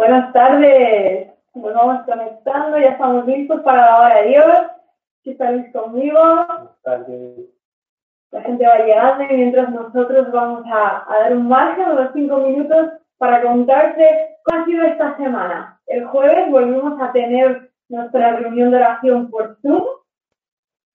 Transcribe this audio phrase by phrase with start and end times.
[0.00, 1.28] Buenas tardes.
[1.52, 4.56] Nos vamos conectando, ya estamos listos para la hora de Dios.
[5.22, 6.18] Si estáis conmigo.
[8.30, 12.38] La gente va llegando y mientras nosotros vamos a, a dar un margen, unos cinco
[12.38, 15.78] minutos, para contarte cómo ha sido esta semana.
[15.86, 19.84] El jueves volvimos a tener nuestra reunión de oración por Zoom.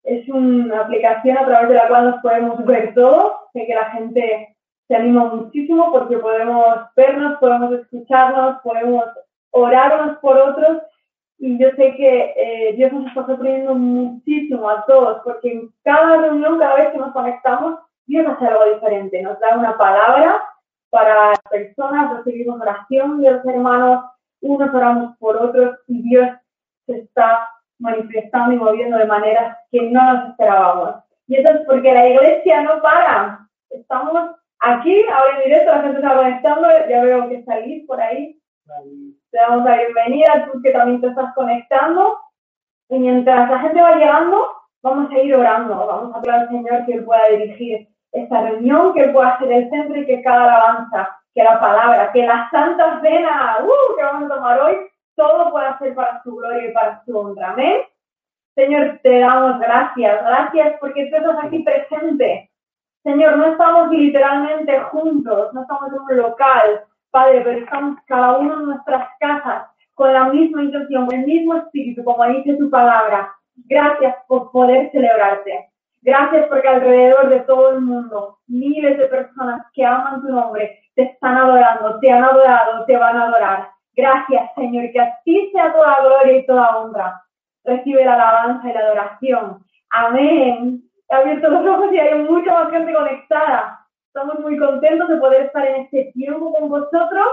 [0.02, 3.34] Es una aplicación a través de la cual nos podemos ver todos.
[3.54, 4.55] Sé que la gente
[4.88, 6.66] se anima muchísimo porque podemos
[6.96, 9.05] vernos, podemos escucharnos, podemos
[9.52, 10.84] orar unos por otros
[11.38, 16.18] y yo sé que eh, Dios nos está sorprendiendo muchísimo a todos porque en cada
[16.18, 20.42] reunión, cada vez que nos conectamos, Dios hace algo diferente, nos da una palabra
[20.90, 24.06] para personas, recibimos oración de los hermanos,
[24.42, 26.30] unos oramos por otros y Dios
[26.86, 30.95] se está manifestando y moviendo de maneras que no nos esperábamos.
[31.28, 33.48] Y eso es porque la iglesia no para.
[33.70, 38.40] Estamos aquí, ahora en directo, la gente está conectando, ya veo que salís por ahí.
[39.31, 42.20] Te damos la bienvenida, tú que también te estás conectando.
[42.89, 46.86] Y mientras la gente va llegando, vamos a ir orando, vamos a pedir al Señor
[46.86, 50.44] que Él pueda dirigir esta reunión, que Él pueda ser el centro y que cada
[50.44, 54.76] alabanza, que la palabra, que la santa cena uh, que vamos a tomar hoy,
[55.16, 57.52] todo pueda ser para su gloria y para su honra.
[57.52, 57.81] Amén.
[58.56, 62.50] Señor, te damos gracias, gracias porque tú estás aquí presente.
[63.06, 68.56] Señor, no estamos literalmente juntos, no estamos en un local, Padre, pero estamos cada uno
[68.56, 73.31] en nuestras casas con la misma intención, con el mismo espíritu, como dice tu palabra.
[73.67, 75.70] Gracias por poder celebrarte.
[76.02, 81.03] Gracias porque alrededor de todo el mundo, miles de personas que aman tu nombre, te
[81.03, 83.70] están adorando, te han adorado, te van a adorar.
[83.95, 87.22] Gracias, Señor, que a ti sea toda gloria y toda honra.
[87.66, 89.64] Recibe la alabanza y la adoración.
[89.92, 93.88] Amén he abierto los ojos y hay mucha más gente conectada.
[94.08, 97.28] Estamos muy contentos de poder estar en este tiempo con vosotros.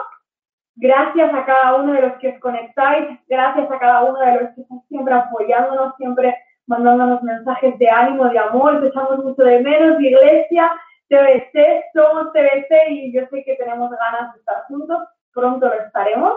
[0.77, 4.55] Gracias a cada uno de los que os conectáis, gracias a cada uno de los
[4.55, 6.35] que están siempre apoyándonos, siempre
[6.67, 10.73] mandándonos mensajes de ánimo, de amor, te echamos mucho de menos, iglesia,
[11.09, 14.99] TBC, somos TBC y yo sé que tenemos ganas de estar juntos,
[15.35, 16.35] pronto lo estaremos,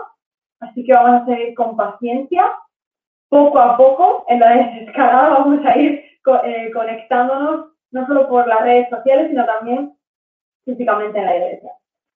[0.60, 2.52] así que vamos a seguir con paciencia,
[3.28, 6.04] poco a poco, en la desescalada vamos a ir
[6.44, 9.96] eh, conectándonos no solo por las redes sociales, sino también
[10.64, 11.72] físicamente en la iglesia.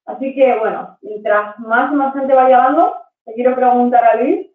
[0.07, 4.49] Así que, bueno, mientras más y más gente va llegando, te quiero preguntar a Luis,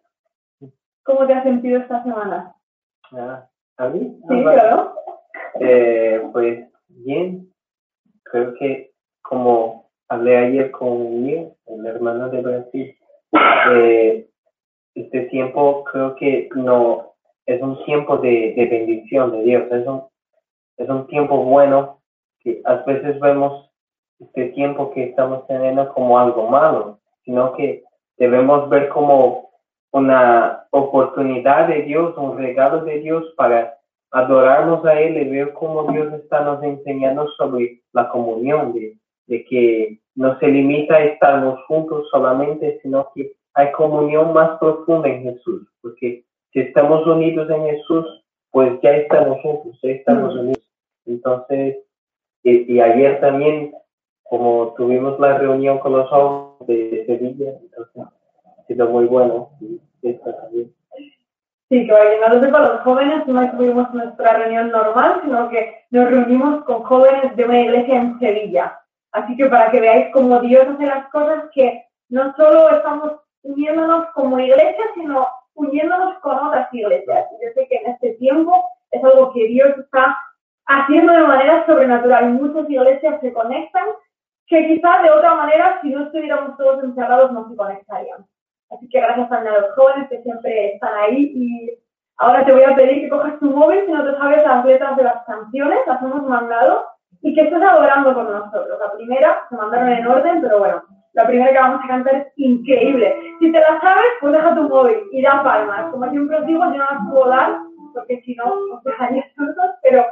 [1.02, 2.54] ¿cómo te has sentido esta semana?
[3.12, 3.46] Ah,
[3.78, 4.18] ¿A mí?
[4.28, 4.94] Sí, claro.
[5.60, 7.50] Eh, pues bien,
[8.24, 12.98] creo que como hablé ayer con Miguel, el hermano de Brasil,
[13.72, 14.28] eh,
[14.96, 17.12] este tiempo creo que no
[17.44, 20.02] es un tiempo de, bendición de Dios, es un,
[20.78, 22.00] es un tiempo bueno
[22.40, 23.70] que a veces vemos
[24.18, 27.84] este tiempo que estamos teniendo como algo malo, sino que
[28.16, 29.50] debemos ver como
[29.92, 33.76] una oportunidad de Dios, un regalo de Dios para
[34.10, 38.96] adorarnos a Él y ver cómo Dios está nos enseñando sobre la comunión, de,
[39.26, 45.08] de que no se limita a estarnos juntos solamente, sino que hay comunión más profunda
[45.08, 48.04] en Jesús, porque si estamos unidos en Jesús,
[48.50, 50.38] pues ya estamos juntos, ya estamos mm.
[50.38, 50.62] unidos.
[51.06, 51.78] Entonces,
[52.42, 53.74] y, ayer también,
[54.24, 59.50] como tuvimos la reunión con los jóvenes de Sevilla, entonces ha sido muy bueno.
[60.02, 60.72] Y también.
[61.70, 66.62] Sí, que no para los jóvenes no tuvimos nuestra reunión normal, sino que nos reunimos
[66.64, 68.80] con jóvenes de una iglesia en Sevilla.
[69.12, 74.06] Así que para que veáis cómo Dios hace las cosas, que no solo estamos uniéndonos
[74.14, 77.26] como iglesia, sino uniéndonos con otras iglesias.
[77.42, 80.18] Yo sé que en este tiempo es algo que Dios está
[80.66, 82.30] haciendo de manera sobrenatural.
[82.30, 83.86] Muchas iglesias se conectan
[84.46, 88.24] que quizás de otra manera, si no estuviéramos todos encerrados, no se conectarían.
[88.70, 91.78] Así que gracias a los jóvenes que siempre están ahí y
[92.16, 94.96] ahora te voy a pedir que cojas tu móvil si no te sabes las letras
[94.96, 96.84] de las canciones, las hemos mandado
[97.22, 98.78] y que estés adorando con nosotros.
[98.78, 100.82] La primera se mandaron en orden, pero bueno,
[101.16, 103.16] la primera que vamos a cantar es increíble.
[103.40, 105.90] Si te la sabes, pues deja tu móvil y da palmas.
[105.90, 107.56] Como siempre os digo, yo no las puedo dar,
[107.94, 110.04] porque si no os dejaría sordos, pero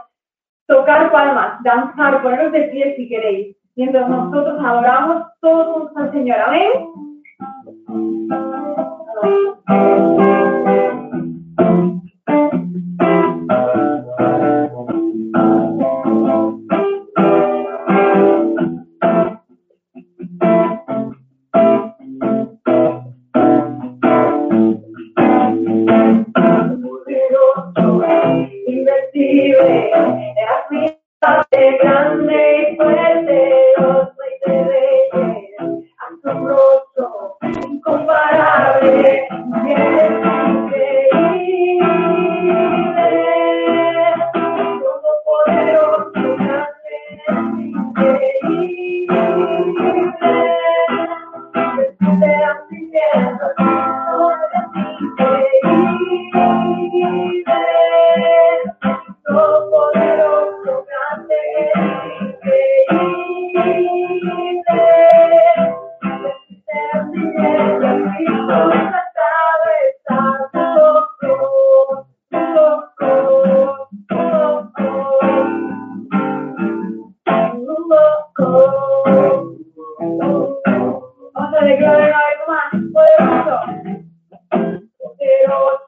[0.67, 6.39] tocar palmas, danzar, poneros de pie si queréis, mientras nosotros adoramos todos juntos al Señor.
[6.41, 6.71] Amén.
[9.17, 9.45] Amén.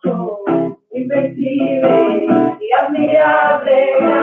[0.03, 2.29] hermoso, invencible
[2.61, 4.16] y admirable.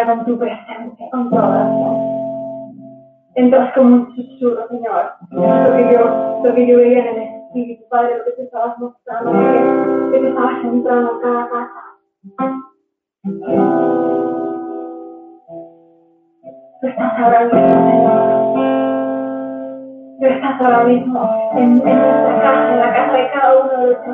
[0.00, 1.70] Llena con tu presencia, con toda
[3.36, 5.12] Entras como un susurro, Señor.
[5.30, 8.76] Lo que yo, lo que yo veía en el Espíritu, Padre, lo que te estabas
[8.78, 9.38] mostrando, que,
[10.12, 11.84] que te estabas entrando en cada casa.
[16.80, 18.20] Tú estás ahora mismo, Señor.
[20.18, 21.20] Tú estás ahora mismo
[21.54, 24.10] en, en nuestra casa, en la casa de cada uno de los que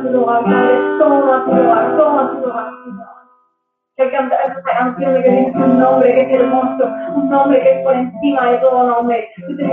[0.00, 0.28] Thank you.
[5.22, 6.84] que un nombre que es hermoso,
[7.14, 9.28] un nombre que es por encima de todo nombre.
[9.46, 9.64] Tú te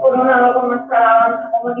[0.00, 0.70] coronado con
[1.52, 1.74] como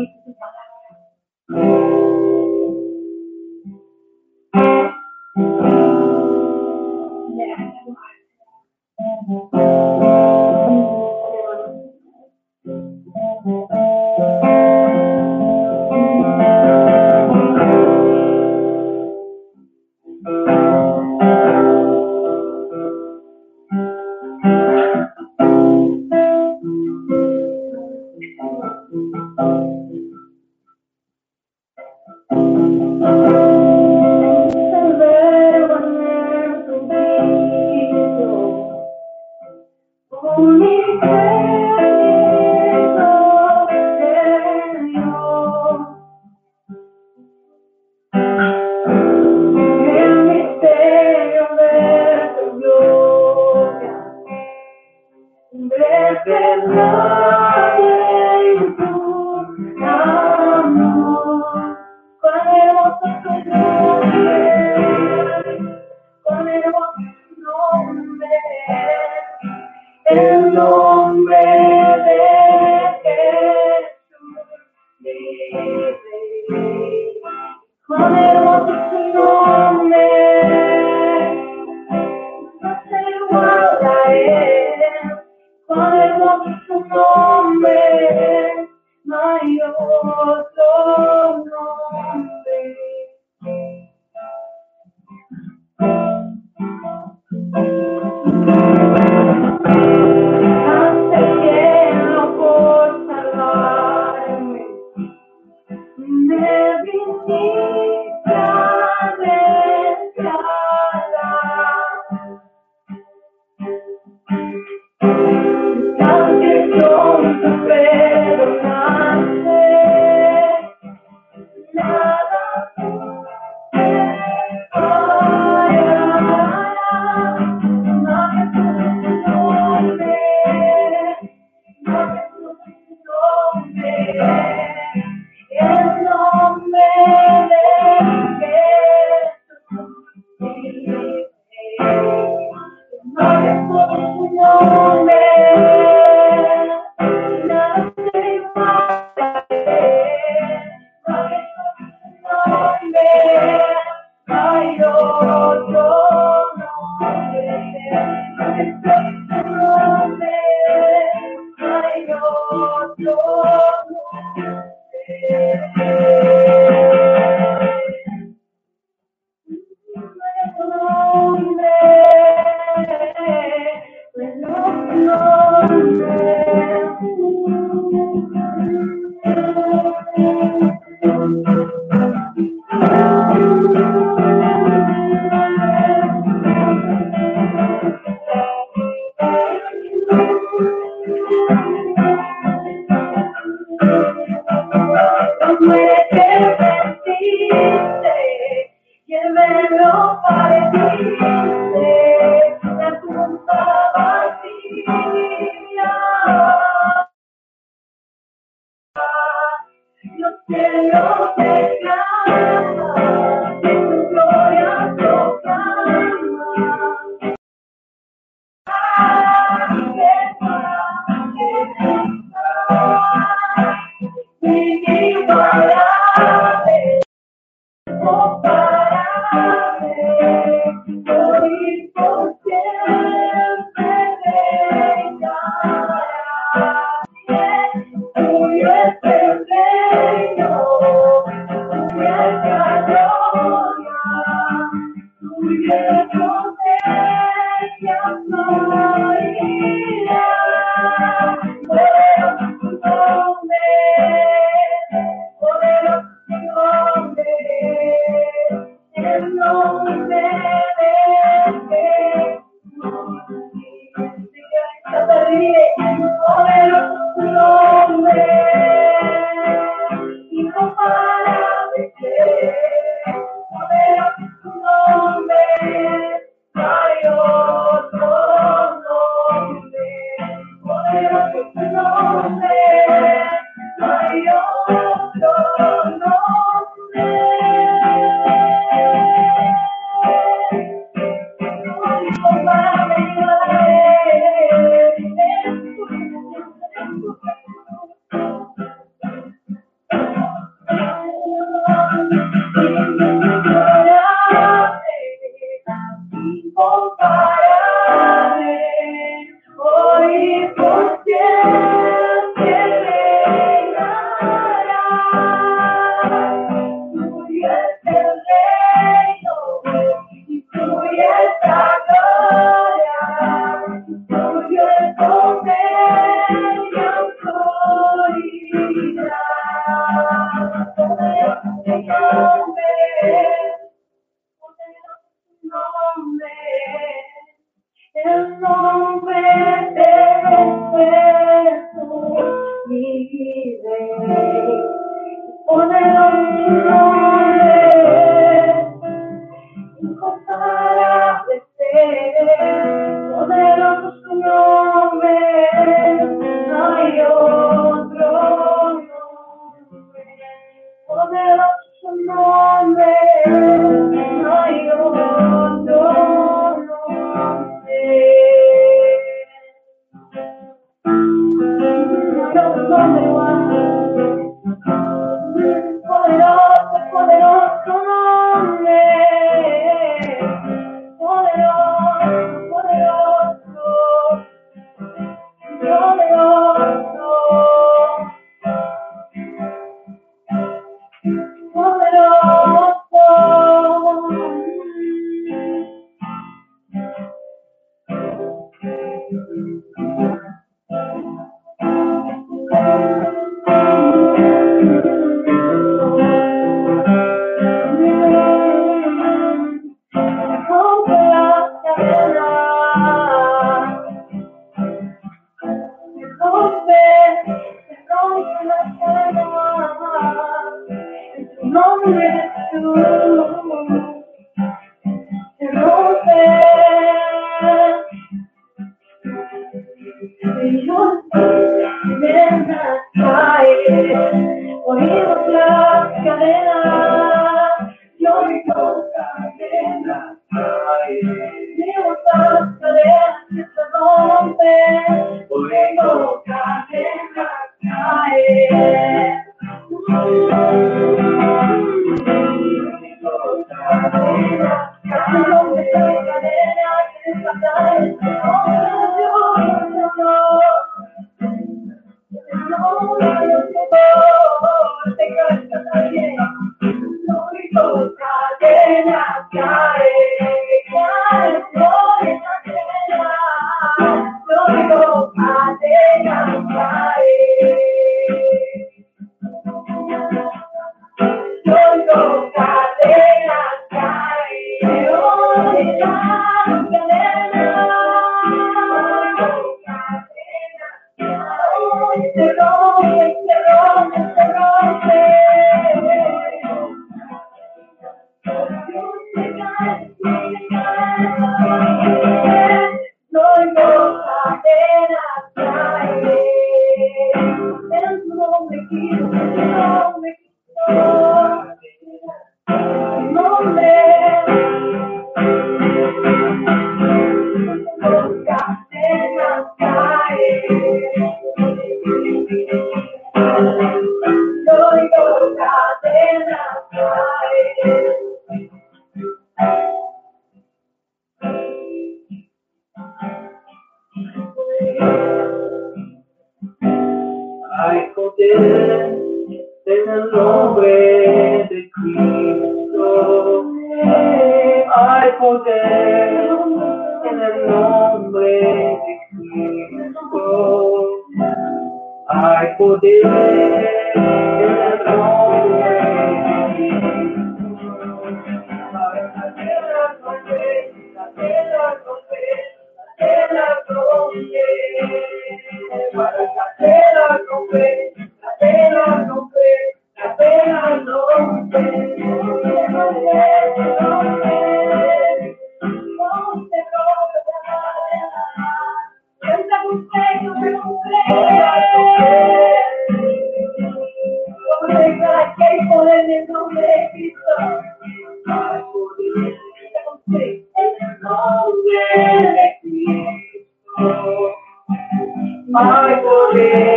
[595.54, 596.75] Hay poder en el nombre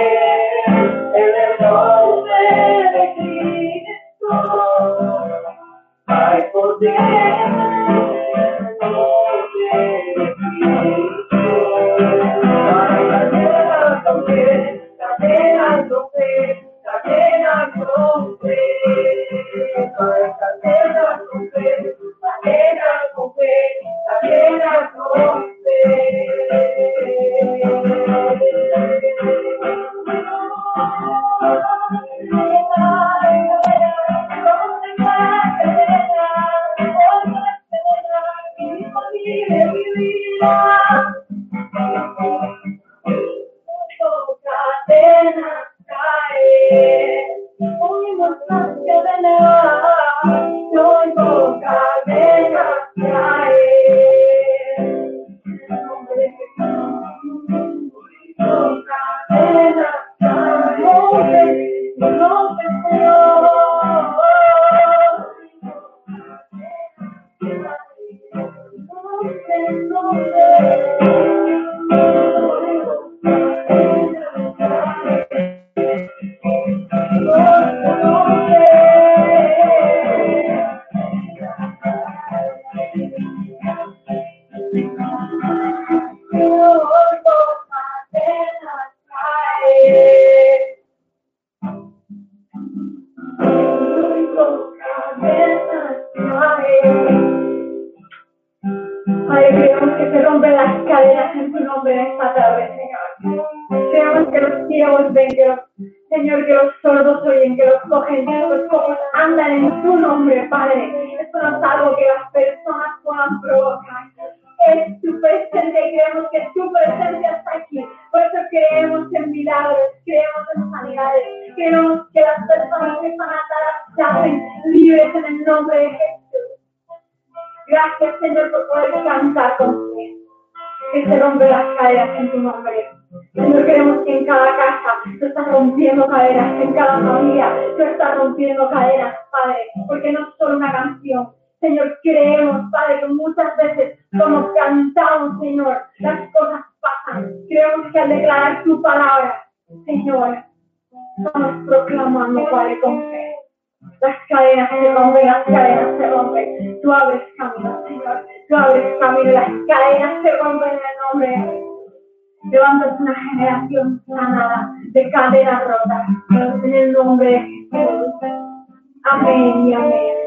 [169.17, 170.18] Buenas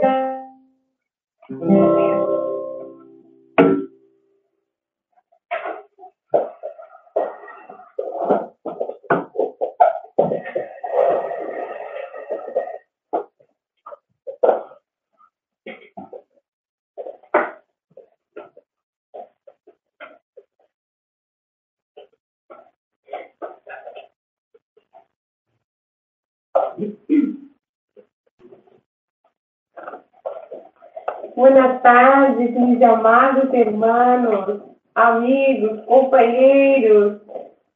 [32.79, 34.63] tardes, mis amados hermanos,
[34.95, 37.21] amigos, companheiros.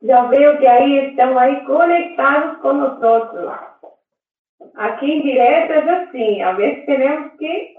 [0.02, 3.76] Já veo que aí estão aí conectados com nós.
[4.74, 7.76] Aqui em direto é assim, a vezes temos que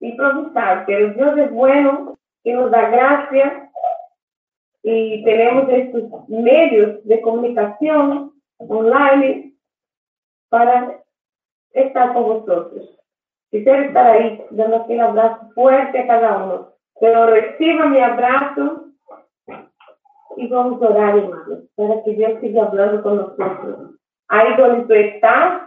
[0.00, 3.68] improvisar, pero Deus é bueno, que nos dá graça
[4.84, 9.54] e temos estes meios de comunicação online
[10.50, 10.98] para
[11.74, 13.01] estar com vocês.
[13.52, 16.68] Quisiera estar ahí, dando aquel abrazo fuerte a cada uno.
[16.98, 18.86] Pero reciba mi abrazo
[20.38, 23.90] y vamos orar, hermanos, para que Dios siga hablando con nosotros.
[24.28, 25.64] Ahí donde tú estás,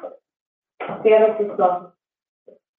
[1.04, 1.93] cierra tus ojos.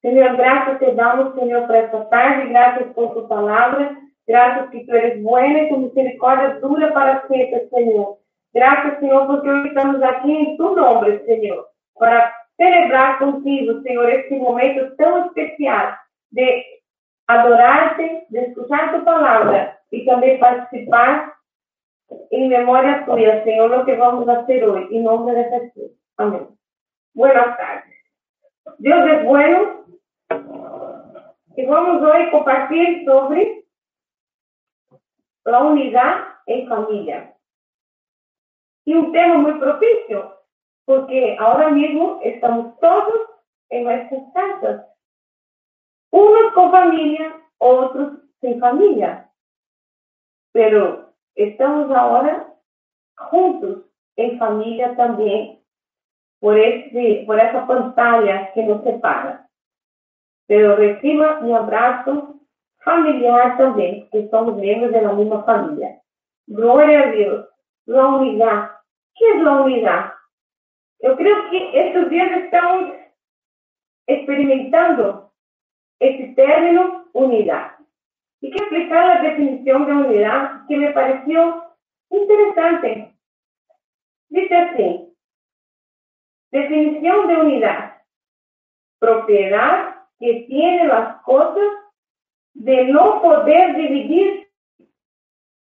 [0.03, 2.49] Señor, gracias te damos, Señor, por esta tarde.
[2.49, 3.97] Gracias por tu palabra.
[4.27, 8.17] Gracias que tú eres bueno y tu misericordia dura para siempre, Señor.
[8.53, 14.35] Gracias, Señor, porque hoy estamos aquí en tu nombre, Señor, para celebrar contigo, Senhor, esse
[14.37, 15.97] momento tão especial
[16.33, 16.65] de
[17.29, 21.37] adorar-te, de escuchar tu palavra e também participar
[22.31, 25.93] em memória tua, Senhor, o que vamos fazer hoje, em nome de Jesus.
[26.19, 26.49] Amém.
[27.15, 27.95] Buenas tardes.
[28.79, 29.85] Deus é bueno
[31.57, 33.65] e vamos hoje compartilhar sobre
[35.47, 37.33] a unidade em família.
[38.87, 40.31] E um tema muito propício,
[40.87, 43.29] porque ahora mismo estamos todos
[43.69, 44.87] en nuestras casas,
[46.13, 49.31] unos con familia, otros sin familia,
[50.53, 52.55] pero estamos ahora
[53.17, 53.85] juntos
[54.17, 55.61] en familia también
[56.41, 59.49] por, ese, por esa pantalla que nos separa.
[60.47, 62.37] Pero reciba mi abrazo
[62.85, 66.01] familiar también, que somos miembros de la misma familia.
[66.47, 67.49] Gloria a Dios.
[67.87, 68.71] La unidad.
[69.17, 70.16] ¿Qué es la unidad?
[71.07, 72.93] Eu creio que estes dias estamos
[74.09, 75.31] experimentando
[76.01, 77.85] esse término unidade.
[78.43, 81.63] E que explicar a definição de unidade que me pareceu
[82.11, 83.15] interessante.
[84.33, 85.15] Diz assim:
[86.51, 88.01] definição de unidade,
[88.99, 91.73] propriedade que tiene as coisas
[92.57, 94.49] de não poder dividir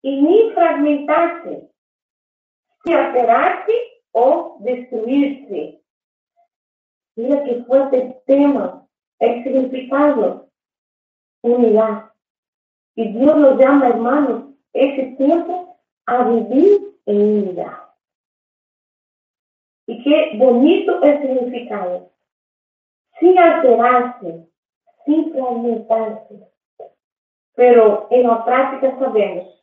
[0.02, 1.70] y ni fragmentarse,
[2.84, 5.78] ni alterarse o destruirse.
[7.16, 8.88] Mira qué fuerte tema,
[9.18, 10.48] el significado,
[11.42, 12.10] unidad.
[12.94, 17.78] Y Dios nos llama, hermanos, ese tiempo a vivir en unidad.
[19.86, 22.10] Y qué bonito el significado.
[23.20, 24.48] Sin alterarse,
[25.04, 26.40] sin fragmentarse.
[27.54, 29.62] Pero en la práctica sabemos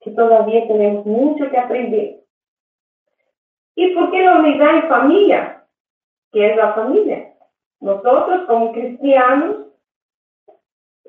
[0.00, 2.20] que todavía tenemos mucho que aprender.
[3.74, 5.66] ¿Y por qué la unidad en familia?
[6.32, 7.34] ¿Qué es la familia?
[7.80, 9.56] Nosotros como cristianos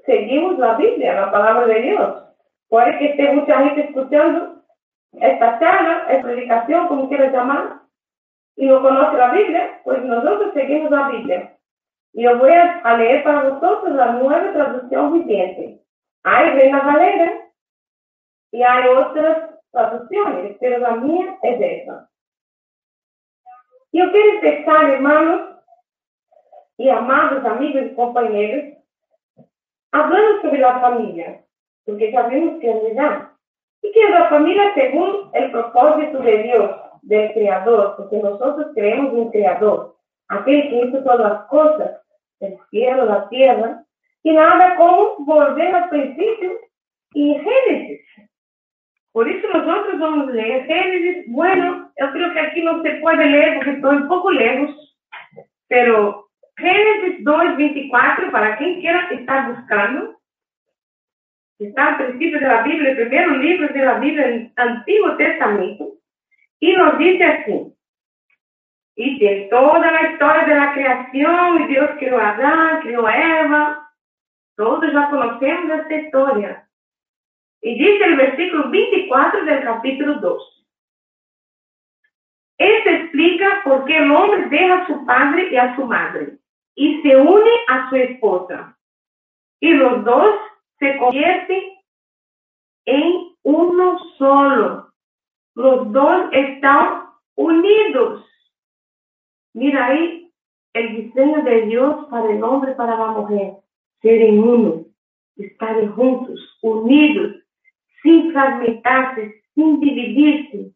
[0.06, 2.24] seguimos la Biblia, la palabra de Dios.
[2.70, 4.64] Puede que esté mucha gente escuchando
[5.14, 7.82] esta charla, esta predicación, como quieras llamar,
[8.56, 11.58] y no conoce la Biblia, pues nosotros seguimos la Biblia.
[12.14, 15.82] Yo voy a leer para vosotros la nueva traducción viviente.
[16.24, 17.50] Hay Reina Valera
[18.52, 22.10] y hay otras traducciones, pero la mía es esa.
[23.94, 25.42] Yo quiero empezar, hermanos
[26.78, 28.78] y amados amigos y compañeros,
[29.92, 31.44] hablando sobre la familia,
[31.86, 33.30] porque sabemos que es verdad.
[33.82, 36.72] Y que es la familia según el propósito de Dios,
[37.02, 39.98] del Creador, porque nosotros creemos en un Creador,
[40.30, 42.02] aquel que hizo todas las cosas,
[42.40, 43.84] el cielo, la tierra,
[44.24, 46.52] y nada como volver al principio
[47.14, 48.02] y Génesis.
[49.12, 51.26] Por eso nosotros vamos a leer Génesis.
[51.28, 54.98] Bueno, yo creo que aquí no se puede leer porque estoy un poco lejos,
[55.68, 60.18] pero Génesis 2, 24, para quien quiera estar buscando,
[61.60, 61.98] está
[62.40, 65.94] de la Biblia, el primer libro de la Biblia, el Antiguo Testamento,
[66.60, 67.74] y nos dice así,
[68.96, 72.36] y de toda la historia de la creación, y Dios creó a
[73.08, 73.90] a Eva,
[74.56, 76.68] todos ya conocemos esta historia.
[77.62, 80.68] Y dice el versículo 24 del capítulo 2.
[82.58, 86.38] Esto explica por qué el hombre deja a su padre y a su madre
[86.76, 88.78] y se une a su esposa.
[89.60, 90.36] Y los dos
[90.80, 91.64] se convierten
[92.86, 94.92] en uno solo.
[95.56, 98.26] Los dos están unidos.
[99.54, 100.32] Mira ahí
[100.74, 103.54] el diseño de Dios para el hombre para la mujer.
[104.02, 104.86] Ser en uno,
[105.36, 107.41] estar juntos, unidos,
[108.02, 110.72] sin fragmentarse, sin dividirse.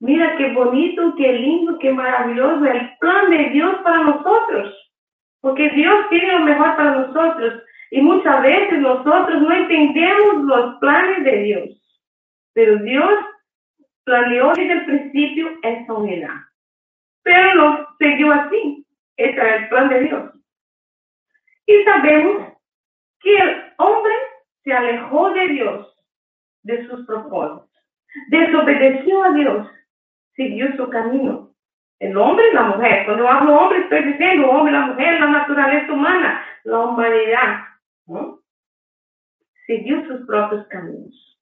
[0.00, 4.74] Mira qué bonito, qué lindo, qué maravilloso el plan de Dios para nosotros.
[5.40, 7.62] Porque Dios tiene lo mejor para nosotros.
[7.90, 11.68] Y muchas veces nosotros no entendemos los planes de Dios.
[12.54, 13.12] Pero Dios
[14.04, 16.36] planeó desde el principio esa unidad.
[17.22, 18.86] Pero no siguió así.
[19.16, 20.32] Ese era el plan de Dios.
[21.66, 22.52] Y sabemos
[23.20, 24.14] que el hombre
[24.64, 25.91] se alejó de Dios,
[26.62, 27.68] de sus propósitos.
[28.28, 29.68] Desobedeció a Dios,
[30.34, 31.52] siguió su camino
[32.02, 33.04] el hombre y la mujer.
[33.04, 37.60] Cuando hablo hombre, estoy diciendo hombre, la mujer, la naturaleza humana, la humanidad.
[38.06, 38.40] ¿no?
[39.66, 41.38] Siguió sus propios caminos.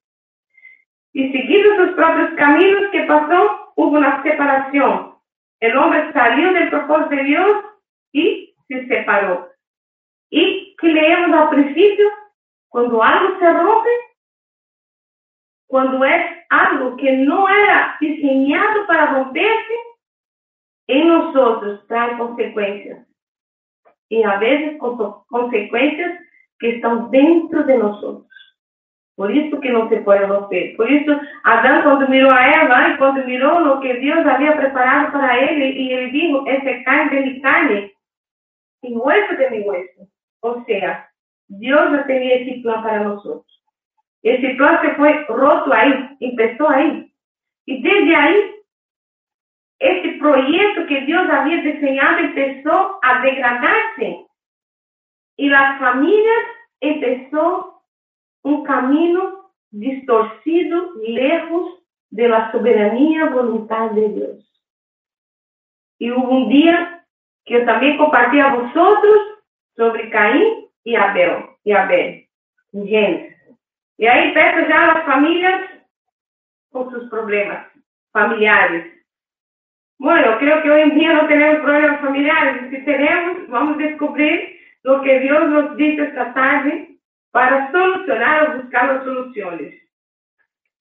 [1.14, 3.72] Y siguiendo sus propios caminos, ¿qué pasó?
[3.74, 5.14] Hubo una separación.
[5.60, 7.64] El hombre salió del propósito de Dios
[8.12, 9.48] y se separó.
[10.28, 12.06] ¿Y qué leemos al principio?
[12.68, 13.88] Cuando algo se rompe,
[15.70, 19.74] cuando es algo que no era diseñado para romperse,
[20.88, 23.06] en nosotros trae consecuencias.
[24.08, 24.78] Y a veces
[25.28, 26.20] consecuencias
[26.58, 28.26] que están dentro de nosotros.
[29.14, 30.76] Por eso que no se puede romper.
[30.76, 31.12] Por eso
[31.44, 35.62] Adán cuando miró a Eva y cuando miró lo que Dios había preparado para él
[35.62, 37.92] y él dijo, ese carne de mi carne
[38.82, 40.08] y hueso de mi hueso.
[40.40, 41.08] O sea,
[41.46, 43.59] Dios ya tenía ese plan para nosotros.
[44.22, 47.12] Ese plan se fue roto ahí, empezó ahí.
[47.66, 48.54] Y desde ahí
[49.78, 54.26] este proyecto que Dios había diseñado empezó a degradarse
[55.36, 56.44] y las familias
[56.80, 57.82] empezó
[58.42, 61.78] un camino distorcido, lejos
[62.10, 64.52] de la soberanía voluntad de Dios.
[65.98, 67.06] Y hubo un día
[67.44, 69.16] que yo también compartí a vosotros
[69.76, 72.28] sobre Caín y Abel, y Abel,
[74.00, 75.70] Y ahí empezó ya las familias
[76.72, 77.66] con sus problemas
[78.12, 79.00] familiares
[80.00, 82.70] bueno, creo que hoy en día no tenemos problemas familiares.
[82.70, 86.96] Si tenemos, vamos a descubrir lo que Dios nos dice esta tarde
[87.32, 89.74] para solucionar o buscar las soluciones.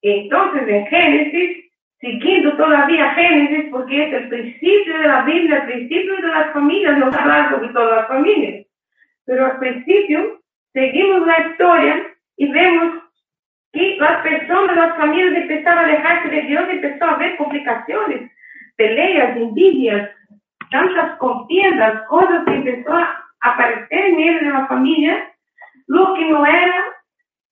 [0.01, 1.65] Entonces, en Génesis,
[1.99, 6.97] siguiendo todavía Génesis, porque es el principio de la Biblia, el principio de las familias,
[6.97, 8.67] no hablar sobre todas las familias,
[9.25, 10.39] pero al principio
[10.71, 12.07] seguimos la historia
[12.37, 12.98] y vemos
[13.71, 18.31] que las personas, las familias empezaron a alejarse de Dios, empezó a haber complicaciones,
[18.75, 20.09] peleas, envidias,
[20.71, 24.49] tantas contiendas, cosas que empezó a aparecer en medio de
[25.87, 26.85] lo que no era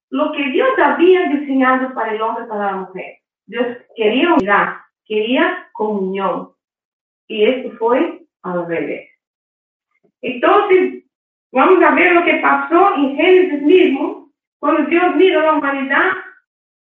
[0.09, 3.17] lo que Dios había diseñado para el hombre y para la mujer.
[3.45, 6.51] Dios quería unidad, quería comunión.
[7.27, 9.09] Y esto fue al revés.
[10.21, 11.03] Entonces,
[11.51, 14.26] vamos a ver lo que pasó en Génesis mismo,
[14.59, 16.11] cuando Dios miró a la humanidad,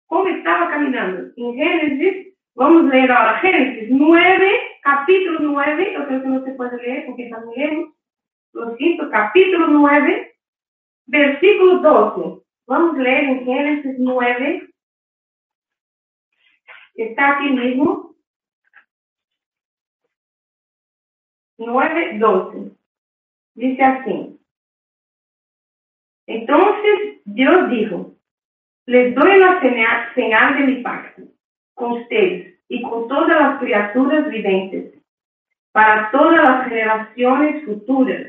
[0.06, 1.32] cómo estaba caminando.
[1.36, 6.52] En Génesis, vamos a leer ahora Génesis 9, capítulo 9, yo creo que no se
[6.52, 7.94] puede leer porque también leemos,
[8.52, 10.36] lo siento, capítulo 9,
[11.06, 12.42] versículo 12.
[12.66, 14.70] Vamos a leer en Génesis 9,
[16.94, 18.08] está aquí mismo.
[21.58, 22.70] 9, 12.
[23.54, 24.37] Dice así.
[26.28, 28.12] Entonces Dios dijo,
[28.84, 31.22] les doy la señal, señal de mi pacto
[31.74, 34.92] con ustedes y con todas las criaturas vivientes,
[35.72, 38.26] para todas las generaciones futuras.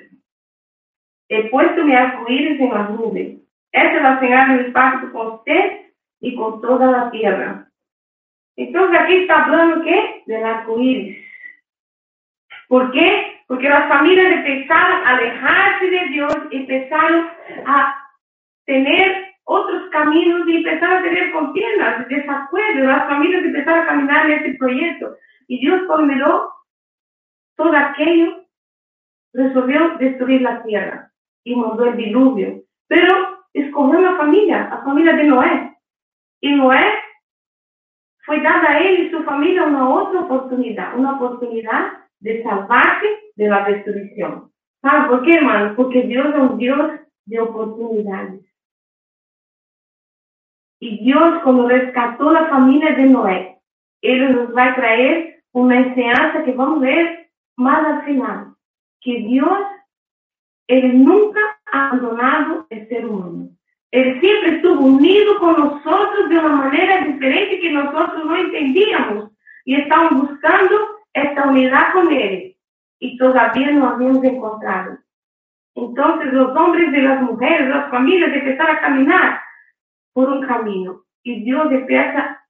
[1.27, 3.37] He puesto mi arcoíris en las nubes.
[3.73, 5.91] Es la señal de mi pacto con usted
[6.21, 7.69] y con toda la tierra.
[8.55, 10.23] Entonces aquí está hablando ¿qué?
[10.25, 11.17] Del arcoíris.
[12.69, 13.28] ¿Por qué?
[13.49, 17.27] Porque las familias empezaron a alejarse de Dios, empezaron
[17.65, 17.95] a
[18.65, 22.85] tener otros caminos y empezaron a tener contiendas, desacuerdos.
[22.85, 25.15] Las familias empezaron a caminar en este proyecto.
[25.47, 26.53] Y Dios condenó
[27.55, 28.45] todo aquello,
[29.33, 31.11] resolvió destruir la tierra
[31.43, 32.61] y mandó el diluvio.
[32.87, 35.75] Pero escogió la familia, la familia de Noé.
[36.41, 36.85] Y Noé
[38.27, 43.07] fue dada a él y su familia una otra oportunidad, una oportunidad de salvarse
[43.39, 44.51] de la destrucción.
[44.81, 45.73] ¿Sabe por qué, hermano?
[45.77, 46.91] Porque Dios es un Dios
[47.25, 48.41] de oportunidades.
[50.81, 53.57] Y Dios, cuando rescató la familia de Noé,
[54.01, 58.55] Él nos va a traer una enseñanza que vamos a ver más al final.
[58.99, 59.59] Que Dios,
[60.67, 61.39] Él nunca
[61.71, 63.49] ha abandonado el ser humano.
[63.91, 69.31] Él siempre estuvo unido con nosotros de una manera diferente que nosotros no entendíamos.
[69.63, 70.75] Y estamos buscando
[71.13, 72.48] esta unidad con Él.
[72.99, 74.97] Y todavía no habíamos encontrado.
[75.75, 79.41] Entonces los hombres y las mujeres, las familias empezaron a caminar
[80.13, 81.03] por un camino.
[81.23, 82.45] Y Dios empieza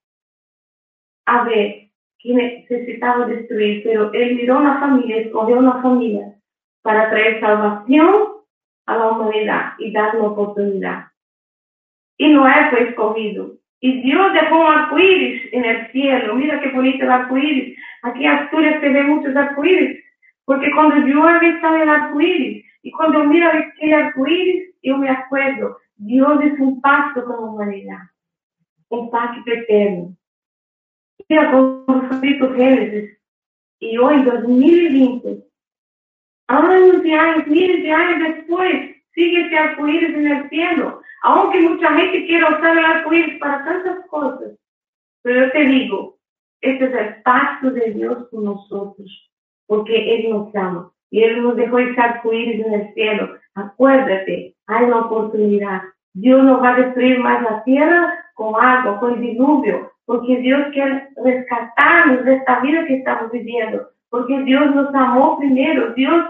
[1.26, 6.34] a ver que necesitaba destruir, pero Él miró una familia, escogió una familia
[6.82, 8.14] para traer salvación
[8.86, 11.06] a la humanidad y dar una oportunidad.
[12.18, 13.52] Y Noé fue escogido.
[13.80, 16.34] Y Dios dejó un arcoíris en el cielo.
[16.34, 17.78] Mira qué bonito el arcoíris.
[18.02, 20.04] Aquí en Asturias se ve muchos arcoíris.
[20.50, 22.66] Porque cuando llueve está el arcoíris.
[22.82, 28.00] Y cuando miro aquel arcoíris, yo me acuerdo Dios es un pacto con la humanidad,
[28.88, 30.16] un pacto eterno.
[31.28, 33.16] Mira como escrito Génesis,
[33.78, 35.46] y hoy, 2020,
[36.48, 41.00] años y años, miles de años después, sigue ese arcoíris en el cielo.
[41.22, 44.58] Aunque mucha gente quiera usar el arcoíris para tantas cosas,
[45.22, 46.18] pero yo te digo,
[46.60, 49.29] este es el pacto de Dios con nosotros,
[49.70, 53.36] porque Él nos ama y Él nos dejó ese arcoíris en el cielo.
[53.54, 55.82] Acuérdate, hay una oportunidad.
[56.12, 61.08] Dios no va a destruir más la tierra con agua, con diluvio, porque Dios quiere
[61.24, 66.26] rescatarnos de esta vida que estamos viviendo, porque Dios nos amó primero, Dios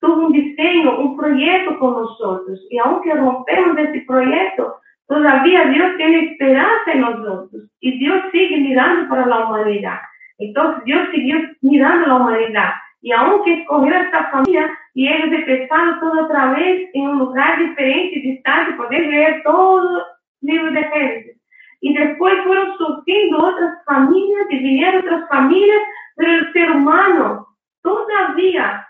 [0.00, 4.76] tuvo un diseño, un proyecto con nosotros, y aunque rompemos ese proyecto,
[5.06, 9.98] todavía Dios tiene esperanza en nosotros, y Dios sigue mirando para la humanidad.
[10.38, 12.70] Entonces Dios siguió mirando a la humanidad,
[13.00, 18.20] y aunque escogió esta familia, y ellos empezaron todo otra vez en un lugar diferente,
[18.20, 21.36] distante, poder leer todo el libro de Génesis.
[21.82, 25.82] Y después fueron surgiendo otras familias y vinieron otras familias,
[26.16, 27.46] pero el ser humano
[27.82, 28.88] todavía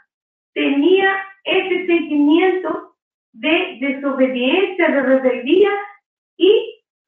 [0.55, 1.11] tenía
[1.45, 2.95] ese sentimiento
[3.33, 5.71] de desobediencia, de rebeldía,
[6.39, 6.66] y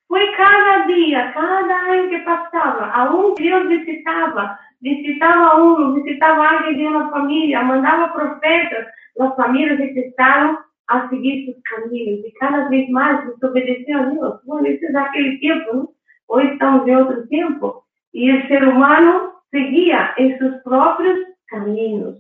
[0.09, 6.59] fue cada día, cada año que pasaba, aún Dios visitaba, visitaba a uno, visitaba a
[6.59, 8.87] alguien de una familia, mandaba profetas,
[9.17, 14.41] las familias empezaron a seguir sus caminos y cada vez más desobedecían a Dios.
[14.45, 15.93] Bueno, ese es aquel tiempo, ¿no?
[16.27, 17.85] Hoy estamos en otro tiempo.
[18.13, 22.17] Y el ser humano seguía en sus propios caminos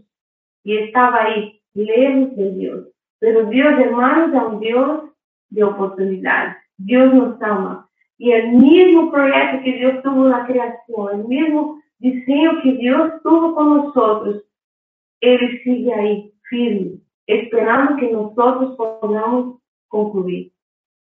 [0.62, 2.86] y estaba ahí, lejos de Dios.
[3.18, 5.02] Pero Dios, hermanos, es un Dios
[5.48, 6.56] de oportunidades.
[6.78, 7.88] Dios nos ama.
[8.16, 13.12] Y el mismo proyecto que Dios tuvo en la creación, el mismo diseño que Dios
[13.22, 14.42] tuvo con nosotros,
[15.20, 19.58] Él sigue ahí, firme, esperando que nosotros podamos
[19.88, 20.52] concluir.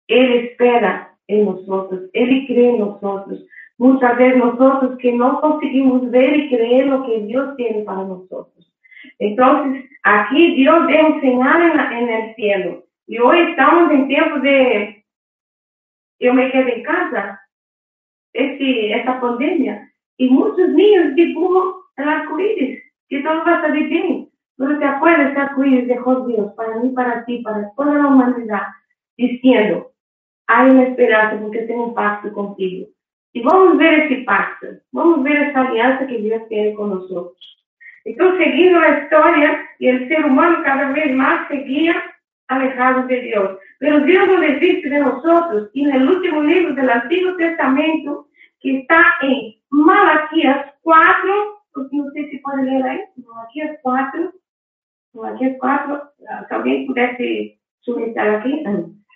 [0.09, 3.45] Él espera en nosotros, Él cree en nosotros.
[3.79, 8.73] Muchas veces nosotros que no conseguimos ver y creer lo que Dios tiene para nosotros.
[9.19, 12.85] Entonces, aquí Dios debe enseñar en, el cielo.
[13.07, 15.02] Y hoy estamos en tiempo de,
[16.23, 17.41] yo me quedé en casa,
[18.33, 23.89] este, esta pandemia, y muchos niños dibujan el arco iris, que todo va a salir
[23.89, 24.29] bien.
[24.57, 28.07] Pero te acuerdas, ese arco iris dejó Dios para mí, para ti, para toda la
[28.07, 28.63] humanidad,
[29.17, 29.91] diciendo,
[30.47, 32.87] hay una esperanza porque tengo un pacto contigo.
[33.33, 36.91] Y vamos a ver ese pacto, vamos a ver esa alianza que Dios tiene con
[36.91, 37.59] nosotros.
[38.05, 41.95] Entonces, siguiendo la historia, y el ser humano cada vez más seguía
[42.57, 43.59] alejado de Dios.
[43.79, 45.71] Pero Dios no desiste de nosotros.
[45.73, 48.29] Y en el último libro del Antiguo Testamento,
[48.61, 54.33] que está en Malaquías 4, no sé si puede leer ahí, Malaquías 4,
[55.15, 58.65] Malaquías 4, si alguien pudiese sujetar aquí,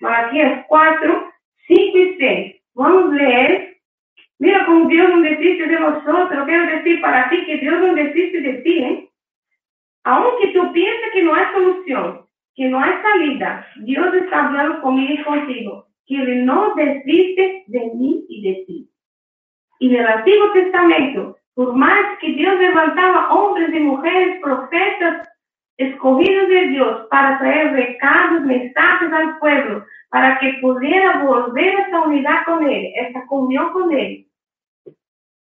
[0.01, 1.31] Malaquías 4,
[1.67, 2.57] 5 y 6.
[2.75, 3.77] Vamos a leer
[4.39, 6.45] Mira como Dios no desiste de nosotros.
[6.45, 8.79] Quiero decir para ti que Dios no desiste de ti.
[8.79, 9.09] ¿eh?
[10.05, 12.26] Aunque tú pienses que no hay solución,
[12.57, 18.25] que no hay salida, Dios está hablando conmigo y contigo, que no desiste de mí
[18.29, 18.91] y de ti.
[19.79, 25.29] Y en el Antiguo Testamento, por más que Dios levantaba hombres y mujeres, profetas,
[25.77, 32.01] escogidos de Dios para traer recados, mensajes al pueblo, para que pudiera volver a esa
[32.03, 34.27] unidad con Él, esa comunión con Él,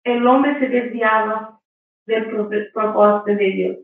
[0.04, 1.60] el hombre se desviaba
[2.06, 3.78] del propósito de Dios.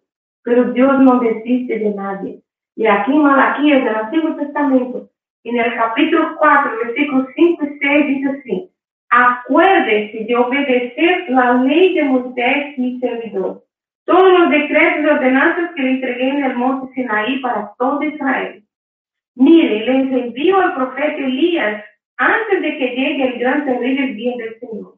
[0.43, 2.41] Pero Dios no desiste de nadie.
[2.77, 5.09] Y aquí en Malaquías, del Antiguo Testamento,
[5.43, 8.71] en el capítulo 4, versículos 5 y 6, dice así,
[9.09, 13.63] acuérdese de obedecer la ley de Moisés, mi servidor,
[14.05, 18.63] todos los decretos y ordenanzas que le entregué en el monte Sinaí para todo Israel.
[19.35, 21.83] Mire, les envío al profeta Elías
[22.17, 24.93] antes de que llegue el gran terrible día del Señor.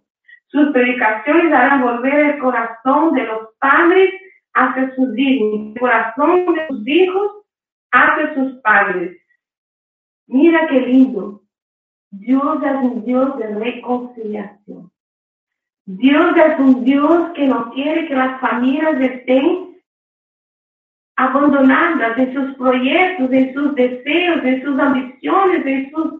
[0.48, 4.14] Sus predicaciones harán volver el corazón de los padres
[4.54, 7.39] hacia sus hijos, el corazón de sus hijos
[7.92, 9.18] hacia sus padres.
[10.28, 11.42] Mira qué lindo.
[12.12, 14.92] Dios es un Dios de reconciliación.
[15.86, 19.78] Dios es un Dios que no quiere que las familias estén
[21.16, 26.20] abandonadas en sus proyectos, en sus deseos, en sus ambiciones, en sus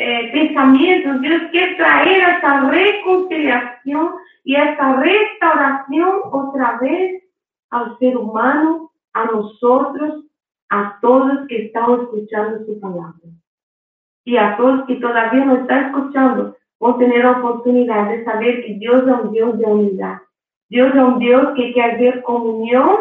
[0.00, 4.14] eh, pensamientos, Dios quiere traer esa reconciliación
[4.44, 7.24] y esa restauración otra vez
[7.70, 10.24] al ser humano, a nosotros,
[10.70, 13.14] a todos que están escuchando su palabra.
[14.24, 18.74] Y a todos que todavía no están escuchando, a tener la oportunidad de saber que
[18.74, 20.18] Dios es un Dios de unidad.
[20.68, 22.96] Dios es un Dios que quiere ver comunión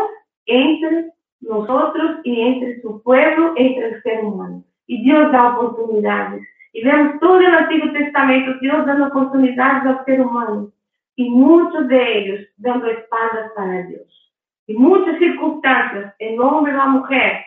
[0.46, 1.12] entre
[1.42, 4.64] nosotros y entre su pueblo, entre el ser humano.
[4.88, 6.42] Y Dios da oportunidades.
[6.74, 10.72] Y vemos todo el Antiguo Testamento, Dios dando oportunidades al ser humano.
[11.16, 14.34] Y muchos de ellos dando espaldas para Dios.
[14.68, 17.44] Y muchas circunstancias, el hombre y la mujer,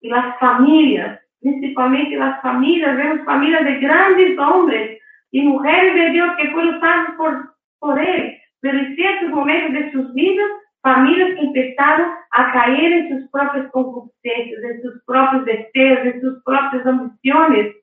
[0.00, 6.30] y las familias, principalmente las familias, vemos familias de grandes hombres y mujeres de Dios
[6.38, 8.38] que fueron salvos por, por Él.
[8.60, 10.48] Pero en ciertos momentos de sus vidas,
[10.82, 16.42] familias que empezaron a caer en sus propias concupiscencias, en sus propios deseos, en sus
[16.44, 17.76] propias ambiciones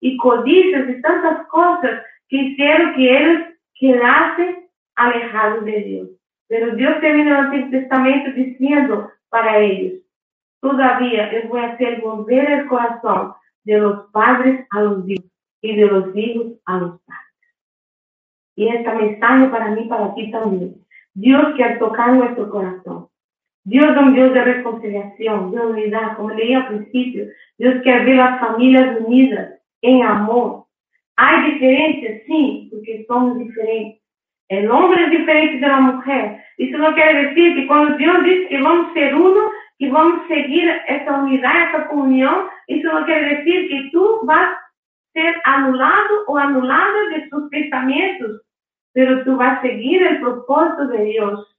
[0.00, 3.42] y codicias y tantas cosas que hicieron que ellos
[3.74, 6.08] quedasen alejados de Dios.
[6.48, 10.00] Pero Dios termina el Antiguo Testamento diciendo para ellos,
[10.60, 13.34] todavía les voy a hacer volver el corazón
[13.64, 15.30] de los padres a los hijos
[15.60, 17.28] y de los hijos a los padres.
[18.56, 20.84] Y esta mensaje para mí, para ti también.
[21.14, 23.08] Dios quiere tocar nuestro corazón.
[23.64, 27.26] Dios es un Dios de reconciliación, de unidad, como leí al principio.
[27.58, 30.64] Dios quiere ver las familias unidas en amor.
[31.16, 34.00] Hay diferencias, sí, porque somos diferentes.
[34.48, 36.40] El hombre es diferente de la mujer.
[36.56, 40.28] Eso no quiere decir que cuando Dios dice que vamos ser uno, que vamos a
[40.28, 44.60] seguir esa unidad, esa comunión, eso no quiere decir que tú vas a
[45.12, 48.42] ser anulado o anulada de sus pensamientos,
[48.92, 51.56] pero tú vas a seguir el propósito de Dios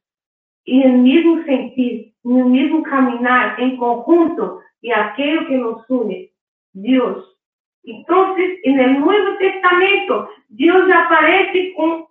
[0.65, 6.29] y el mismo sentir, el mismo caminar en conjunto y aquello que nos une,
[6.73, 7.29] Dios
[7.83, 12.05] entonces, en el Nuevo Testamento, Dios aparece con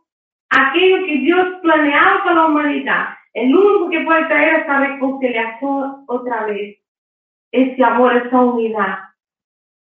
[0.50, 3.08] aquello que Dios planeaba para la humanidad.
[3.34, 6.78] El único que puede traer esa reconciliación otra vez,
[7.52, 8.98] ese amor, esa unidad.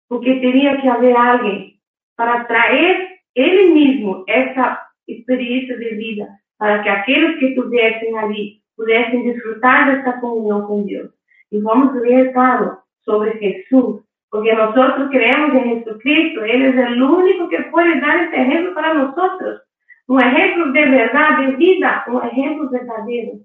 [0.07, 1.79] Porque tenía que haber alguien
[2.15, 9.23] para traer él mismo esa experiencia de vida, para que aquellos que estuviesen allí pudiesen
[9.23, 11.11] disfrutar de esta comunión con Dios.
[11.49, 11.91] Y vamos
[12.33, 18.23] claro, sobre Jesús, porque nosotros creemos en Jesucristo, Él es el único que puede dar
[18.23, 19.61] este ejemplo para nosotros,
[20.07, 23.39] un ejemplo de verdad, de vida, un ejemplo verdadero.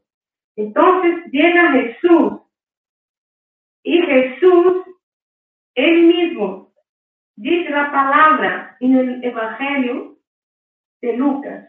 [0.56, 2.32] Entonces llega Jesús
[3.84, 4.84] y Jesús,
[5.74, 6.72] Él mismo,
[7.36, 10.16] dice la palabra en el Evangelio
[11.00, 11.68] de Lucas,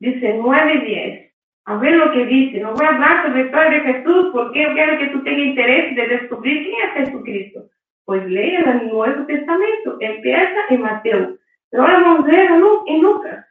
[0.00, 1.24] dice 9.10.
[1.66, 2.60] A ver lo que dice.
[2.60, 6.08] No voy a hablar sobre de Jesús porque yo quiero que tú tengas interés de
[6.08, 7.70] descubrir quién es Jesucristo.
[8.04, 9.96] Pues lee el Nuevo Testamento.
[10.00, 11.38] Empieza en Mateo.
[11.70, 12.50] Pero ahora vamos a leer
[12.86, 13.43] en Lucas.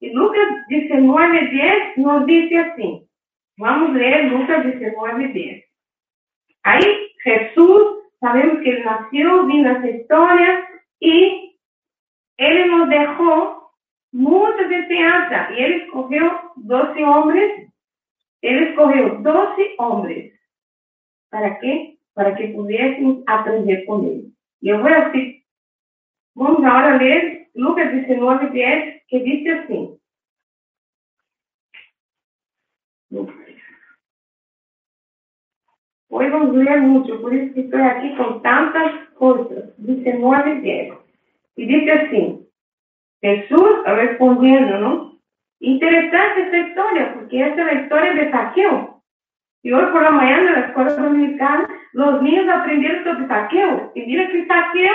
[0.00, 3.06] Y Lucas 19.10 nos dice así.
[3.58, 5.64] Vamos a leer Lucas 19.10.
[6.62, 7.82] Ahí Jesús,
[8.18, 11.58] sabemos que él nació, vino a esa historia y
[12.38, 13.72] él nos dejó
[14.12, 17.72] muchas enseñanzas y él escogió 12 hombres,
[18.40, 20.40] él escogió 12 hombres.
[21.28, 21.98] ¿Para qué?
[22.14, 24.32] Para que pudiésemos aprender con él.
[24.62, 25.44] Y voy a decir,
[26.34, 30.00] vamos ahora a leer Lucas 19, 10, que dice así.
[36.08, 39.76] Hoy vamos a leer mucho, por eso estoy aquí con tantas cosas.
[39.78, 40.94] 19, 10.
[41.56, 42.48] Y dice así,
[43.20, 45.18] Jesús respondiendo, ¿no?
[45.60, 49.02] Interesante esta historia, porque esta es la historia de Saqueo.
[49.62, 53.92] Y hoy por la mañana en la escuela dominicana, los niños aprendieron sobre Saqueo.
[53.94, 54.94] Y mira que Saqueo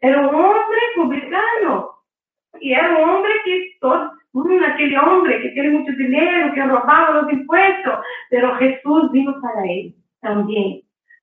[0.00, 1.95] era un hombre publicano.
[2.60, 7.22] Y era un hombre que todo, mm, aquel hombre que tiene mucho dinero, que robaba
[7.22, 8.00] los impuestos.
[8.30, 10.82] Pero Jesús vino para él también.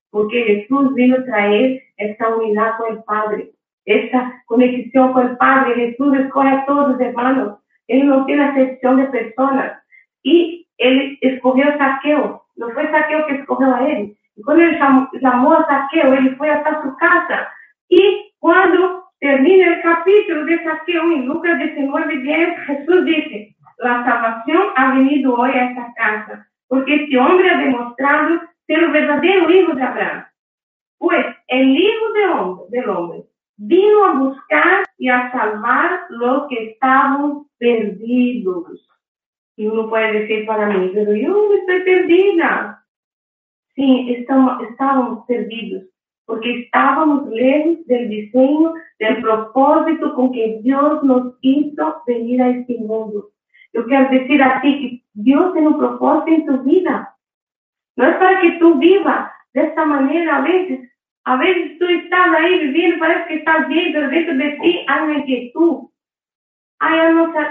[0.10, 3.54] Porque Jesús vino a traer esta unidad con el Padre
[3.86, 5.76] esa conexión con el Padre.
[5.76, 7.60] Jesús escoge a todos, hermanos.
[7.88, 9.84] Él no tiene acepción de personas.
[10.24, 12.44] Y él escogió a Saqueo.
[12.56, 14.16] No fue Saqueo que escogió a él.
[14.36, 14.80] Y cuando él
[15.22, 17.50] llamó a Saqueo, él fue hasta su casa.
[17.90, 24.64] Y cuando termina el capítulo de Saqueo en Lucas 19, 10, Jesús dice, la salvación
[24.76, 29.76] ha venido hoy a esta casa, porque este hombre ha demostrado ser el verdadero hijo
[29.76, 30.26] de Abraham.
[30.98, 33.24] Pues el hijo de hombre, del hombre
[33.56, 38.86] vino a buscar y a salvar los que estaban perdidos.
[39.56, 42.86] Y uno puede decir para mí, pero yo estoy perdida.
[43.74, 45.84] Sí, estamos, estábamos perdidos,
[46.26, 52.78] porque estábamos lejos del diseño, del propósito con que Dios nos hizo venir a este
[52.80, 53.30] mundo.
[53.74, 57.16] Yo quiero decir a ti que Dios tiene un propósito en tu vida.
[57.96, 60.90] No es para que tú vivas de esta manera a veces,
[61.26, 65.04] a veces tú estás ahí viviendo, parece que estás bien, pero dentro de ti hay
[65.04, 65.90] una inquietud.
[66.84, 67.00] Hay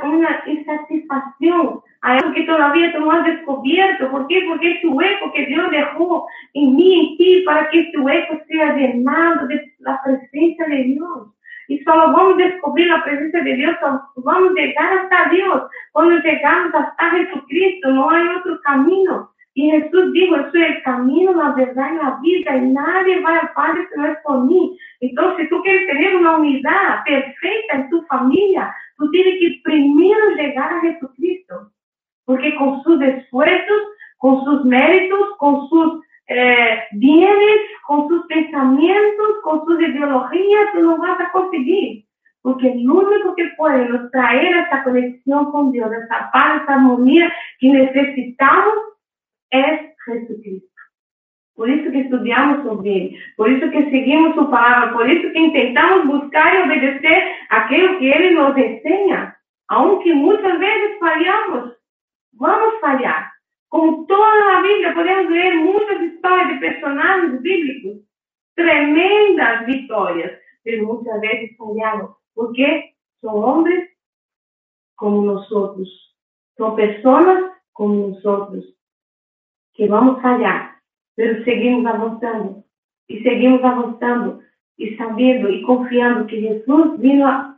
[0.02, 1.80] una, insatisfacción.
[2.02, 4.10] Hay algo que todavía tú no has descubierto.
[4.10, 4.44] ¿Por qué?
[4.46, 8.76] Porque este hueco que Dios dejó en mí, en ti, para que este hueco sea
[8.76, 11.28] llenado de la presencia de Dios.
[11.68, 13.74] Y solo vamos a descubrir la presencia de Dios,
[14.16, 15.62] vamos a llegar hasta Dios.
[15.92, 19.30] Cuando llegamos hasta Jesucristo, no hay otro camino.
[19.54, 23.38] Y Jesús dijo, yo soy el camino, la verdad y la vida, y nadie va
[23.38, 24.78] al Padre si no es por mí.
[25.00, 30.30] Entonces, si tú quieres tener una unidad perfecta en tu familia, tú tienes que primero
[30.36, 31.72] llegar a Jesucristo.
[32.24, 33.82] Porque con sus esfuerzos,
[34.18, 40.98] con sus méritos, con sus eh, bienes, con sus pensamientos, con sus ideologías, tú no
[40.98, 42.04] vas a conseguir.
[42.42, 47.32] Porque el único que puede nos traer esta conexión con Dios, esta paz, esta armonía
[47.58, 48.74] que necesitamos,
[49.50, 50.71] es Jesucristo.
[51.54, 55.38] Por eso que estudiamos sobre Él, por eso que seguimos su palabra, por eso que
[55.38, 59.38] intentamos buscar y obedecer aquello que Él nos enseña,
[59.68, 61.76] aunque muchas veces fallamos,
[62.32, 63.32] vamos a fallar.
[63.68, 68.02] Como toda la Biblia, podemos leer muchas historias de personajes bíblicos,
[68.54, 70.32] tremendas victorias,
[70.62, 73.90] pero muchas veces fallamos, porque son hombres
[74.94, 76.16] como nosotros,
[76.56, 78.64] son personas como nosotros,
[79.74, 80.81] que vamos fallar, pero
[81.16, 82.64] seguimos avanzando
[83.06, 84.40] y seguimos avanzando
[84.76, 87.48] y sabiendo y confiando que Jesús vino a,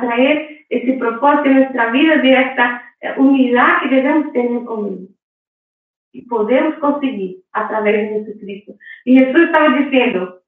[0.00, 5.08] traer ese propósito en nuestra vida de esta eh, unidad que debemos tener con Él.
[6.12, 8.72] Y podemos conseguir a través de Jesucristo.
[9.04, 10.40] Y Jesús estaba diciendo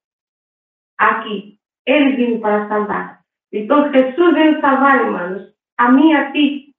[0.97, 3.21] aquí, Él vino para salvar.
[3.51, 6.75] Entonces Jesús vino a salvar, hermanos, a mí, a ti.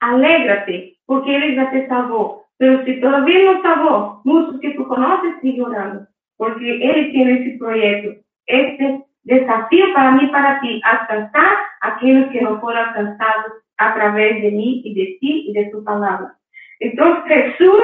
[0.00, 2.47] Alégrate, porque Él ya te salvó.
[2.58, 6.06] Pero si todavía no salvó, muchos que tú conoces siguen orando,
[6.36, 12.42] porque Él tiene ese proyecto, este desafío para mí, para ti, alcanzar a aquellos que
[12.42, 16.34] no fueron alcanzados a través de mí y de ti y de tu palabra.
[16.80, 17.82] Entonces Jesús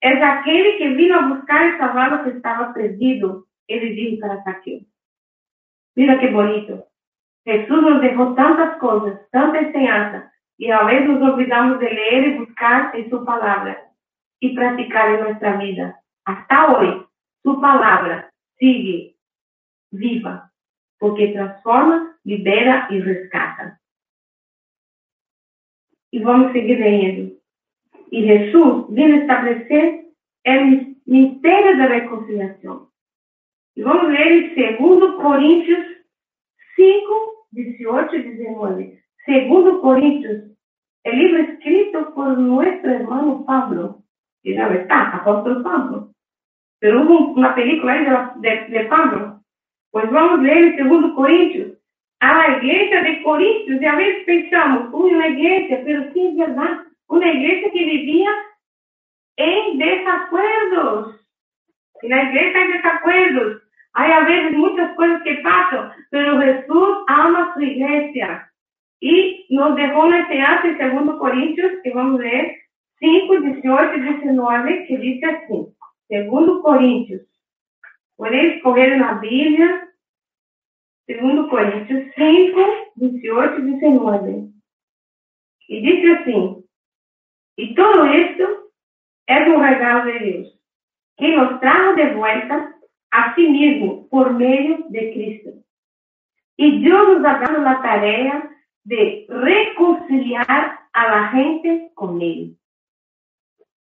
[0.00, 3.46] es aquel que vino a buscar y salvar que estaba perdido.
[3.68, 4.80] Él dijo para Saqueo.
[5.94, 6.86] Mira qué bonito.
[7.44, 12.38] Jesús nos dejó tantas cosas, tanta enseñanza, y a veces nos olvidamos de leer y
[12.38, 13.89] buscar en su palabra
[14.40, 16.02] y practicar en nuestra vida.
[16.24, 17.06] Hasta hoy,
[17.42, 19.16] su palabra sigue
[19.90, 20.52] viva,
[20.98, 23.80] porque transforma, libera y rescata.
[26.10, 27.34] Y vamos a seguir leyendo.
[28.10, 30.06] Y Jesús viene a establecer
[30.44, 32.88] el misterio de reconciliación.
[33.74, 35.86] Y vamos a leer en 2 Coríntios
[36.76, 39.04] 5, 18 y 19.
[39.26, 40.42] 2 Coríntios,
[41.04, 43.99] el libro escrito por nuestro hermano Pablo,
[44.42, 46.10] que ya está, apóstol Pablo.
[46.78, 48.06] Pero hubo una película ahí
[48.40, 49.40] de, de, Pablo.
[49.90, 51.78] Pues vamos a leer en 2 Coríntios.
[52.20, 56.36] A la iglesia de Corintios, y a veces pensamos, uy, una iglesia, pero sí es
[56.36, 56.78] verdad,
[57.08, 58.30] una iglesia que vivía
[59.36, 61.20] en desacuerdos.
[62.02, 63.62] En la iglesia hay desacuerdos.
[63.92, 68.50] Hay a veces muchas cosas que pasan, pero Jesús ama su iglesia.
[69.00, 72.59] Y nos dejó una enseñanza en 2 Corintios, que vamos a leer
[73.00, 75.66] 5, 18 y 19, que dice así.
[76.10, 77.22] 2 Coríntios.
[78.16, 79.88] Podéis escoger na Bíblia,
[81.08, 82.60] 2 Coríntios 5,
[82.96, 84.50] 18 e 19.
[85.68, 86.64] E diz assim:
[87.56, 88.70] E todo isto
[89.26, 90.60] é um regalo de Deus,
[91.16, 92.74] que nos trajo de volta
[93.12, 95.64] a si mesmo por meio de Cristo.
[96.58, 98.50] E Deus nos ha dado a tarefa
[98.84, 102.56] de reconciliar a la gente com Ele.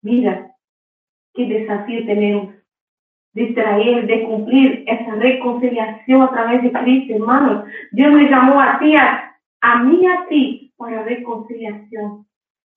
[0.01, 0.51] Mira,
[1.33, 2.49] que desafío tenemos
[3.33, 7.65] de traer, de cumplir esa reconciliación a través de Cristo, hermanos.
[7.91, 12.25] Dios me llamó a ti, a, a mí, a ti, para reconciliación.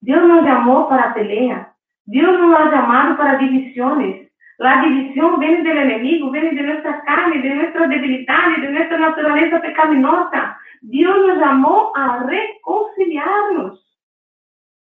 [0.01, 1.73] Dios nos llamó para pelea.
[2.05, 4.29] Dios nos ha llamado para divisiones.
[4.57, 9.61] La división viene del enemigo, viene de nuestra carne, de nuestra debilidad, de nuestra naturaleza
[9.61, 10.57] pecaminosa.
[10.81, 13.92] Dios nos llamó a reconciliarnos.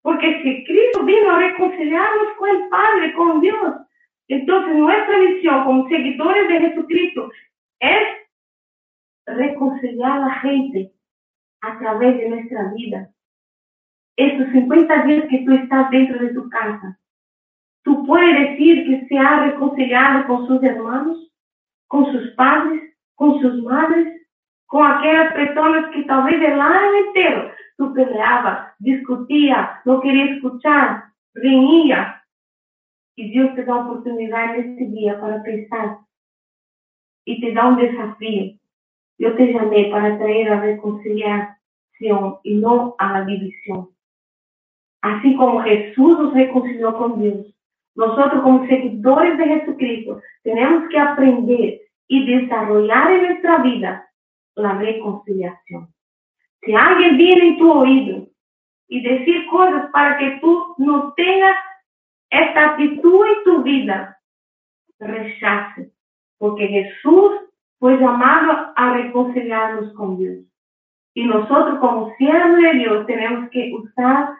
[0.03, 3.77] Porque si Cristo vino a reconciliarnos con el Padre, con Dios,
[4.29, 7.31] entonces nuestra misión como seguidores de Jesucristo
[7.81, 8.03] es
[9.27, 10.93] reconciliar a la gente
[11.63, 13.11] a través de nuestra vida.
[14.17, 16.99] Estos 50 días que tú estás dentro de tu casa,
[17.83, 21.33] tú puedes decir que se ha reconciliado con sus hermanos,
[21.89, 24.29] con sus padres, con sus madres,
[24.67, 31.05] con aquellas personas que tal vez el año entero tú peleabas, discutías, no querías escuchar,
[31.35, 32.17] reñías.
[33.15, 35.99] Y Dios te da oportunidad en este día para pensar
[37.25, 38.57] y te da un desafío.
[39.19, 43.91] Yo te llamé para traer a reconciliación y no a la división.
[45.03, 47.55] Así como Jesús nos reconcilió con Dios,
[47.95, 54.09] nosotros como seguidores de Jesucristo tenemos que aprender y desarrollar en nuestra vida
[54.57, 55.93] la reconciliación.
[56.63, 58.30] Si alguien viene en tu oído
[58.91, 61.57] y decir cosas para que tú no tengas
[62.29, 64.21] esta actitud en tu vida,
[64.99, 65.93] rechace,
[66.39, 67.33] porque Jesús
[67.79, 70.45] fue llamado a reconciliarnos con Dios.
[71.15, 74.31] Y nosotros como siervos de Dios tenemos que usar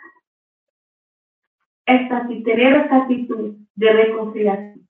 [1.87, 4.89] esta, tener esta actitud de reconciliación.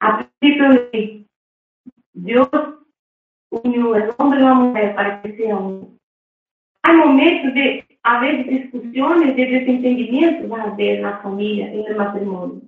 [0.00, 1.26] A de
[2.14, 2.48] Dios
[3.50, 5.88] unió el hombre y la mujer para que sea uno.
[6.82, 11.96] Hay momentos de haber discusiones, de desentendimiento, va a haber en la familia, en el
[11.96, 12.62] matrimonio.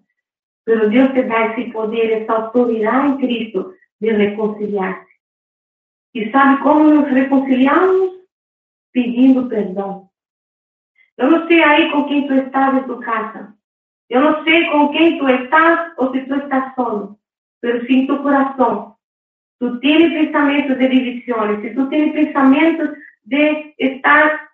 [0.65, 5.09] Pero Dios te da ese poder, esa autoridad en Cristo de reconciliarse.
[6.13, 8.17] ¿Y sabe cómo nos reconciliamos?
[8.91, 10.11] Pidiendo perdón.
[11.17, 13.55] Yo no sé ahí con quién tú estás en tu casa.
[14.09, 17.19] Yo no sé con quién tú estás o si tú estás solo.
[17.61, 18.95] Pero si en tu corazón
[19.59, 22.91] tú tienes pensamientos de divisiones, si tú tienes pensamientos
[23.25, 24.48] de estar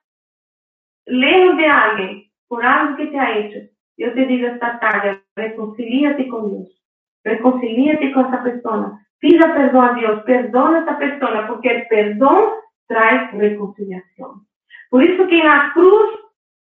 [1.07, 3.59] lejos de alguien por algo que te ha hecho,
[3.97, 6.83] yo te digo esta tarde, reconcilíate con Dios,
[7.23, 12.45] reconcilíate con esa persona, pida perdón a Dios, perdona a esa persona, porque el perdón
[12.87, 14.47] trae reconciliación.
[14.91, 16.11] Por eso que en la cruz,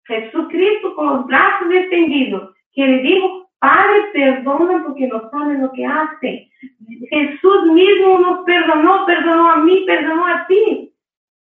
[0.04, 5.84] Jesucristo con los brazos extendidos, que le dijo, Padre, perdona porque no saben lo que
[5.84, 6.48] hacen.
[7.10, 10.88] Jesús mismo nos perdonó, perdonó a mí, perdonó a ti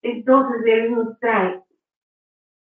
[0.03, 1.59] entonces Él nos trae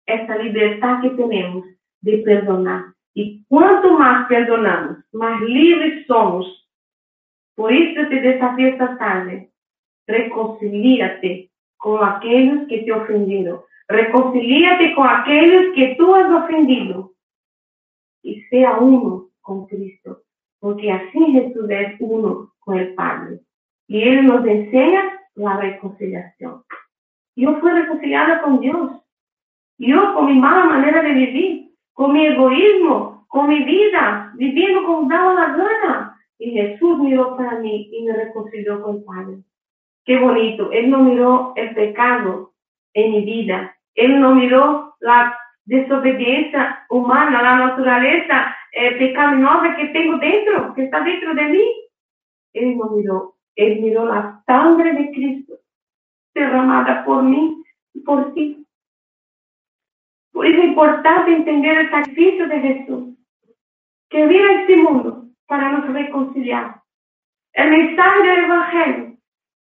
[0.06, 1.66] esta libertad que tenemos
[2.02, 2.94] de perdonar.
[3.14, 6.70] Y cuanto más perdonamos, más libres somos.
[7.56, 9.52] Por eso te desafío esta tarde.
[10.06, 13.62] Reconcilíate con aquellos que te ofendieron.
[13.88, 17.14] Reconcilíate con aquellos que tú has ofendido.
[18.22, 20.24] Y sea uno con Cristo.
[20.60, 23.40] Porque así Jesús es uno con el Padre.
[23.88, 25.04] Y Él nos enseña
[25.36, 26.64] la reconciliación.
[27.36, 29.05] Yo fui reconciliada con Dios.
[29.78, 35.10] Yo con mi mala manera de vivir, con mi egoísmo, con mi vida, viviendo como
[35.10, 36.22] daba la gana.
[36.38, 39.38] Y Jesús miró para mí y me reconcilió con el Padre.
[40.06, 40.72] Qué bonito.
[40.72, 42.54] Él no miró el pecado
[42.94, 43.76] en mi vida.
[43.96, 51.02] Él no miró la desobediencia humana, la naturaleza eh, pecaminosa que tengo dentro, que está
[51.02, 51.64] dentro de mí.
[52.54, 53.36] Él no miró.
[53.56, 55.56] Él miró la sangre de Cristo
[56.34, 57.64] derramada por mí
[57.94, 58.65] y por ti.
[60.44, 63.18] Es importante entender el sacrificio de Jesús,
[64.10, 66.82] que vino a este mundo para nos reconciliar.
[67.54, 69.18] El mensaje del Evangelio.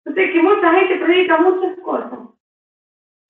[0.05, 2.19] Yo sé que mucha gente predica muchas cosas,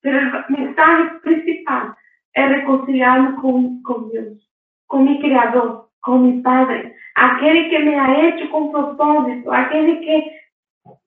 [0.00, 1.94] pero el mensaje principal
[2.32, 4.50] es reconciliarme con, con Dios,
[4.86, 10.40] con mi Creador, con mi Padre, aquel que me ha hecho con propósito, aquel que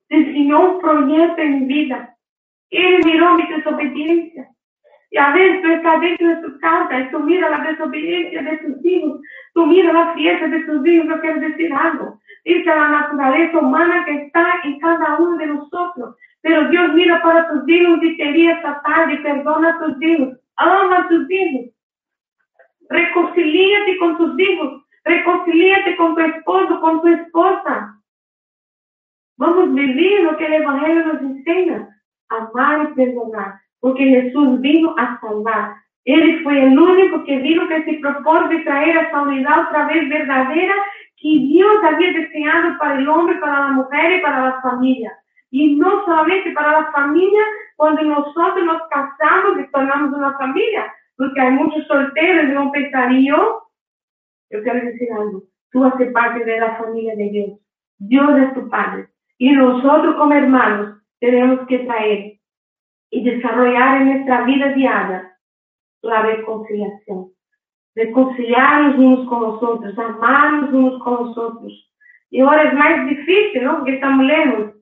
[0.10, 2.16] diseñó un proyecto en mi vida.
[2.70, 4.50] Él miró mi desobediencia.
[5.18, 8.58] Y a veces tú estás dentro de tu casa y tú miras la desobediencia de
[8.58, 9.20] tus hijos,
[9.56, 12.20] tú miras la fiesta de tus hijos, no quiero decir algo.
[12.46, 16.16] Dice la naturaleza humana que está en cada uno de nosotros.
[16.42, 20.38] Pero Dios mira para tus hijos y te dice esta tarde, perdona a tus hijos,
[20.56, 21.74] ama a tus hijos.
[22.88, 28.00] Reconcilíate con tus hijos, reconcilíate con tu esposo, con tu esposa.
[29.38, 31.90] Vamos a vivir lo que el Evangelio nos enseña
[32.30, 35.76] amar y perdonar, porque Jesús vino a salvar.
[36.04, 40.74] Él fue el único que vino que se propone traer esa unidad otra vez verdadera
[41.16, 45.18] que Dios había diseñado para el hombre, para la mujer y para la familia.
[45.52, 47.42] Y no solamente para la familia,
[47.78, 53.64] cuando nosotros nos casamos y tornamos una familia, porque hay muchos solteros no pensarían, yo,
[54.52, 57.60] yo quiero decir algo, tú haces parte de la familia de Dios.
[58.00, 59.08] Dios es tu Padre.
[59.38, 62.37] Y nosotros como hermanos tenemos que traer
[63.10, 65.38] y desarrollar en nuestra vida diaria
[66.02, 67.32] la reconciliación.
[67.96, 71.94] Reconciliarnos unos con los otros, amarnos unos con los otros.
[72.30, 73.78] Y ahora es más difícil, ¿no?
[73.78, 74.74] Porque estamos lejos,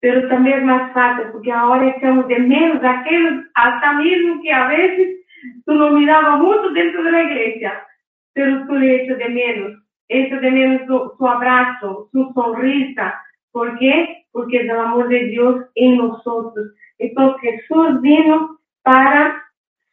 [0.00, 4.68] pero también es más fácil, porque ahora echamos de menos aquellos, hasta mismo que a
[4.68, 5.16] veces
[5.64, 7.86] tú no mirabas mucho dentro de la iglesia,
[8.32, 9.82] pero tú le de menos.
[10.08, 13.20] Echas de menos su, su abrazo, su sonrisa.
[13.50, 14.25] ¿Por qué?
[14.36, 16.74] Porque es el amor de Dios en nosotros.
[16.98, 19.42] Entonces Jesús vino para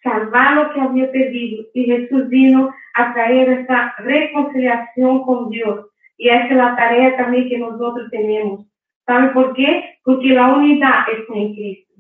[0.04, 5.88] salvar lo que había perdido y Jesús vino a traer esa reconciliación con Dios.
[6.18, 8.66] Y esa es la tarea también que nosotros tenemos.
[9.06, 9.98] ¿Sabe por qué?
[10.04, 11.94] Porque la unidad está en Cristo.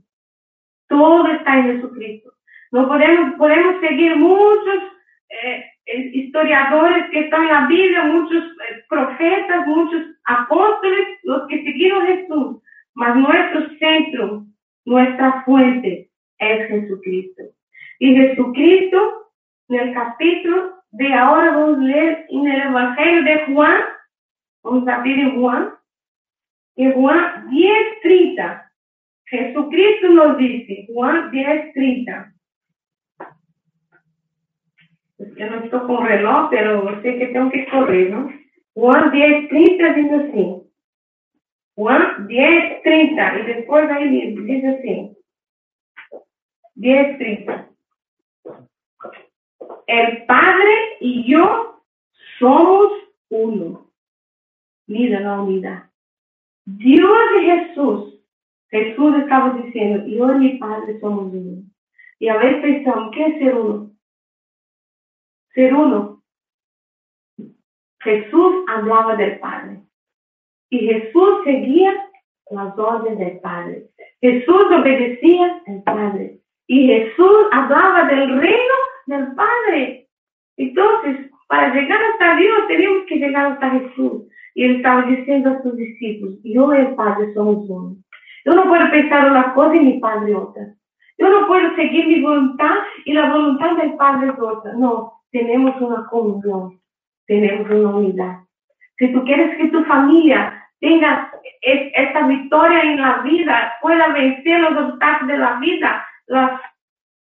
[0.89, 2.33] Todo está en Jesucristo.
[2.73, 4.83] No podemos, podemos seguir muchos
[5.29, 12.07] eh, historiadores que están en la Biblia, muchos eh, profetas, muchos apóstoles, los que siguieron
[12.07, 12.57] Jesús,
[12.93, 14.45] mas nuestro centro
[14.85, 16.09] nuestra fuente
[16.39, 17.43] es Jesucristo.
[17.99, 19.31] Y Jesucristo,
[19.69, 23.81] en el capítulo de ahora vamos a leer en el Evangelio de Juan,
[24.63, 25.73] vamos a ver en Juan,
[26.75, 28.69] en Juan 10.30.
[29.25, 32.32] Jesucristo nos dice, Juan 10.30.
[35.35, 38.31] Yo no estoy con reloj, pero sé que tengo que correr, ¿no?
[38.73, 40.63] Juan 10.30 dice así.
[41.75, 43.39] Juan 10, 30.
[43.39, 45.17] Y después ahí dice así.
[46.75, 47.69] 10, 30.
[49.87, 51.83] El Padre y yo
[52.39, 52.91] somos
[53.29, 53.91] uno.
[54.87, 55.83] Mira la unidad.
[56.65, 58.19] Dios y Jesús.
[58.69, 61.63] Jesús estaba diciendo, yo y mi Padre somos uno.
[62.19, 63.92] Y a veces pensamos, ¿qué es ser uno?
[65.53, 66.23] Ser uno.
[68.01, 69.81] Jesús hablaba del Padre.
[70.69, 71.93] Y Jesús seguía
[72.51, 73.87] las órdenes del Padre.
[74.21, 76.39] Jesús obedecía al Padre.
[76.67, 78.73] Y Jesús hablaba del reino
[79.05, 80.07] del Padre.
[80.57, 84.23] Entonces, para llegar hasta Dios tenemos que llegar hasta Jesús.
[84.55, 87.95] Y él estaba diciendo a sus discípulos, yo y el Padre somos uno.
[88.45, 90.73] Yo no puedo pensar una cosa y mi Padre otra.
[91.17, 92.75] Yo no puedo seguir mi voluntad
[93.05, 94.73] y la voluntad del Padre es otra.
[94.73, 96.79] No, tenemos una comunión,
[97.25, 98.37] tenemos una unidad.
[98.97, 101.31] Si tú quieres que tu familia tenga
[101.61, 106.61] esta victoria en la vida, pueda vencer los obstáculos de la vida, las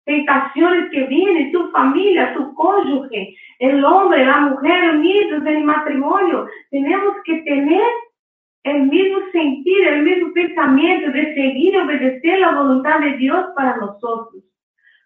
[0.06, 6.48] tentaciones que vienen, tu familia, tu cónyuge, el hombre, la mujer unidos en el matrimonio.
[6.72, 7.84] Tenemos que tener
[8.64, 13.76] el mismo sentir, el mismo pensamiento de seguir y obedecer la voluntad de Dios para
[13.78, 14.44] nosotros.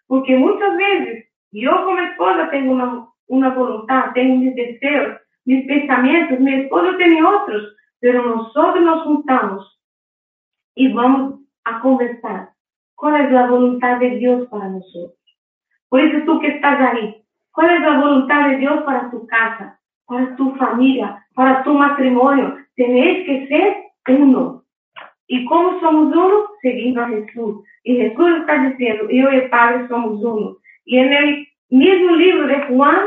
[0.06, 2.72] Porque muchas veces yo como esposa tengo
[3.28, 9.80] una, voluntad, tengo mis deseos, mis pensamientos, mi esposo tiene otros, pero nosotros nos juntamos
[10.74, 12.50] y vamos a conversar.
[12.96, 15.18] ¿Cuál es la voluntad de Dios para nosotros?
[15.88, 19.78] Por eso tú que estás ahí, ¿cuál es la voluntad de Dios para tu casa,
[20.06, 22.56] para tu familia, para tu matrimonio?
[22.74, 23.76] Tenéis que ser
[24.08, 24.64] uno.
[25.28, 26.46] ¿Y cómo somos uno?
[26.60, 27.64] Seguindo a Jesús.
[27.84, 30.56] Y Jesús está diciendo, yo y el Padre somos uno.
[30.84, 33.06] Y en el mismo libro de Juan,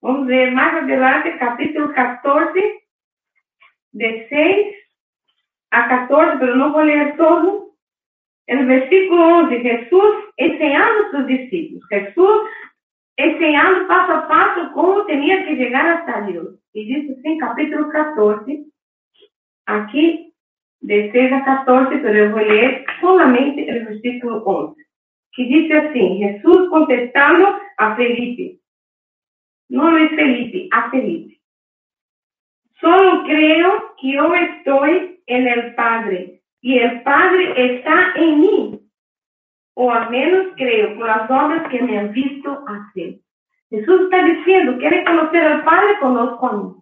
[0.00, 2.82] vamos a ver más adelante, capítulo 14,
[3.92, 4.76] de 6
[5.70, 7.72] a 14, pero no voy a leer todo.
[8.46, 11.84] En el versículo 11, Jesús enseñando a sus discípulos.
[11.88, 12.42] Jesús
[13.16, 16.48] enseñando paso a paso cómo tenía que llegar hasta Dios.
[16.72, 18.64] Y dice así en capítulo 14,
[19.66, 20.34] aquí
[20.80, 24.82] de 6 a 14, pero yo voy a leer solamente el versículo 11,
[25.32, 28.58] que dice así, Jesús contestando a Felipe,
[29.68, 31.40] no es Felipe, a Felipe.
[32.80, 38.80] Solo creo que yo estoy en el Padre y el Padre está en mí,
[39.74, 43.20] o al menos creo por las obras que me han visto hacer.
[43.70, 45.98] Jesús está diciendo, ¿quiere conocer al Padre?
[46.00, 46.74] Conozco a mí.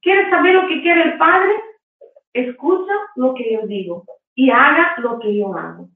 [0.00, 1.52] ¿Quiere saber lo que quiere el Padre?
[2.32, 4.04] Escucha lo que yo digo
[4.36, 5.88] y haga lo que yo hago.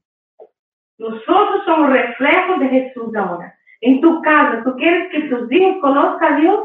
[1.03, 3.53] Nosotros somos reflejos de Jesús ahora.
[3.81, 6.59] En tu casa, tú quieres que tus hijos conozcan a Dios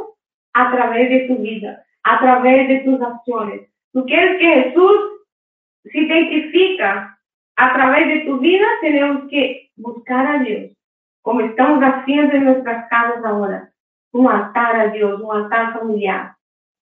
[0.53, 3.69] a través de tu vida, a través de tus acciones.
[3.93, 4.97] Tú quieres que Jesús
[5.83, 7.19] se identifica
[7.57, 10.71] a través de tu vida, tenemos que buscar a Dios,
[11.23, 13.73] como estamos haciendo en nuestras casas ahora.
[14.13, 16.37] Un altar a Dios, un altar familiar.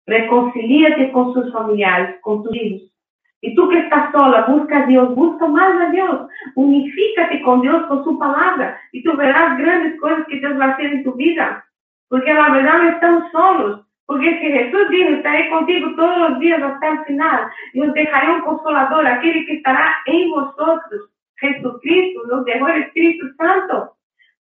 [0.06, 2.92] Reconcilíate con sus familiares, con tus hijos.
[3.40, 6.28] Y tú que estás sola, busca a Dios, busca más a Dios.
[6.56, 8.80] Unifícate con Dios, con su palabra.
[8.92, 11.64] Y tú verás grandes cosas que Dios va a hacer en tu vida.
[12.08, 13.86] Porque la verdad no estamos solos.
[14.06, 17.48] Porque si Jesús dijo, estaré contigo todos los días hasta el final.
[17.74, 21.10] Y os dejaré un consolador, aquel que estará en vosotros.
[21.36, 23.92] Jesucristo nos dejó el Espíritu Santo.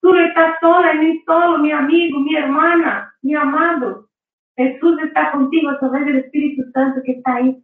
[0.00, 4.06] Tú no estás sola ni solo, mi amigo, mi hermana, mi amado.
[4.56, 7.62] Jesús está contigo a través del Espíritu Santo que está ahí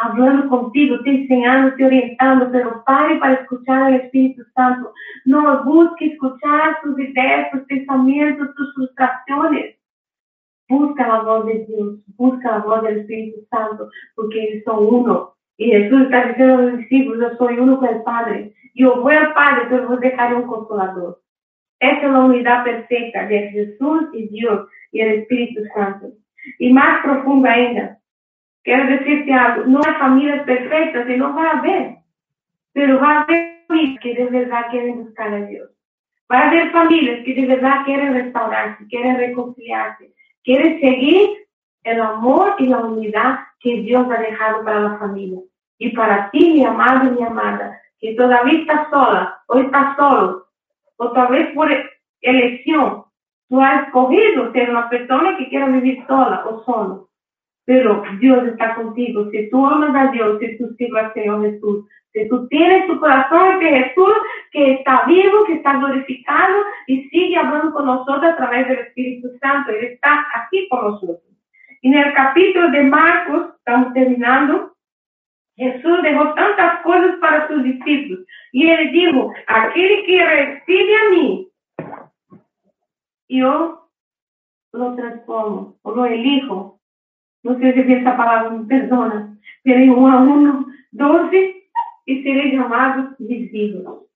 [0.00, 4.92] hablando contigo, te enseñando, te orientando, pero pare para escuchar al Espíritu Santo.
[5.26, 9.76] No busque escuchar tus ideas, tus pensamientos, tus frustraciones.
[10.68, 15.34] Busca la voz de Dios, busca la voz del Espíritu Santo, porque ellos son uno.
[15.58, 18.54] Y Jesús está diciendo a los discípulos, yo soy uno con el Padre.
[18.74, 21.20] Yo voy al Padre, pero vos dejaré un consolador.
[21.80, 26.12] Esa es la unidad perfecta de Jesús y Dios y el Espíritu Santo.
[26.58, 27.99] Y más profunda ainda,
[28.62, 31.96] quiero decirte algo, no hay familias perfectas y no va a haber,
[32.72, 35.70] pero va a haber familias que de verdad quieren buscar a Dios.
[36.30, 40.12] Va a haber familias que de verdad quieren restaurarse, quieren reconciliarse,
[40.44, 41.30] quieren seguir
[41.84, 45.40] el amor y la unidad que Dios ha dejado para la familia.
[45.78, 50.46] Y para ti, mi amado y mi amada, que todavía estás sola o estás solo,
[50.96, 51.68] o tal vez por
[52.20, 53.04] elección,
[53.48, 57.09] tú has escogido ser una persona que quiera vivir sola o solo.
[57.70, 59.30] Pero Dios está contigo.
[59.30, 62.98] Si tú amas a Dios, si tú sirves al Señor Jesús, si tú tienes tu
[62.98, 64.12] corazón de Jesús,
[64.50, 69.28] que está vivo, que está glorificado y sigue hablando con nosotros a través del Espíritu
[69.40, 69.70] Santo.
[69.70, 71.20] Él está aquí con nosotros.
[71.82, 74.74] En el capítulo de Marcos, estamos terminando,
[75.54, 78.26] Jesús dejó tantas cosas para sus discípulos.
[78.50, 81.48] Y él dijo, aquel que recibe a mí,
[83.28, 83.88] yo
[84.72, 86.69] lo transformo, o lo elijo.
[87.42, 89.36] No sé si esa palabra me perdona.
[89.62, 91.60] Seré uno a uno, doce,
[92.06, 94.06] y seré llamados mis hijos.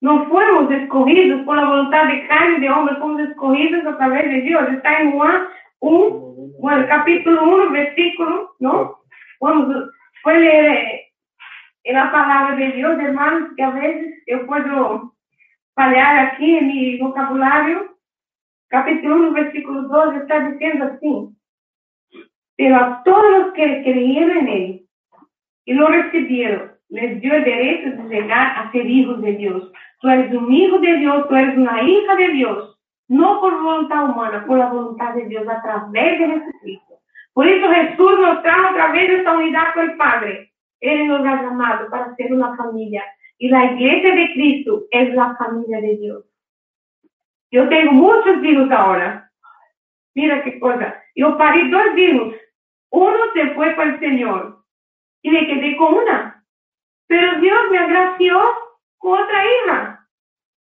[0.00, 4.24] No fuimos escogidos por la voluntad de carne y de hombre, fuimos escogidos a través
[4.24, 4.68] de Dios.
[4.70, 5.42] Está en Juan
[5.80, 6.10] 1,
[6.58, 8.98] bueno, capítulo 1, versículo, ¿no?
[9.40, 9.90] Vamos,
[10.22, 11.00] fue leer
[11.84, 15.14] en la palabra de Dios, hermanos, que a veces yo puedo
[15.74, 17.96] fallar aquí en mi vocabulario.
[18.68, 21.36] Capítulo 1, versículo 2 está diciendo así.
[22.60, 24.86] Pero a todos los que creyeron en él
[25.64, 29.72] y lo recibieron, les dio el derecho de llegar a ser hijos de Dios.
[29.98, 32.78] Tú eres un hijo de Dios, tú eres una hija de Dios,
[33.08, 37.00] no por voluntad humana, por la voluntad de Dios a través de Jesucristo.
[37.32, 40.52] Por eso Jesús nos trajo a través de esta unidad con el Padre.
[40.80, 43.02] Él nos ha llamado para ser una familia.
[43.38, 46.24] Y la iglesia de Cristo es la familia de Dios.
[47.50, 49.30] Yo tengo muchos hijos ahora.
[50.14, 51.02] Mira qué cosa.
[51.14, 52.34] Yo parí dos hijos.
[52.90, 54.64] Uno se fue con el Señor
[55.22, 56.44] y me quedé con una.
[57.06, 58.40] Pero Dios me agració
[58.98, 60.08] con otra hija.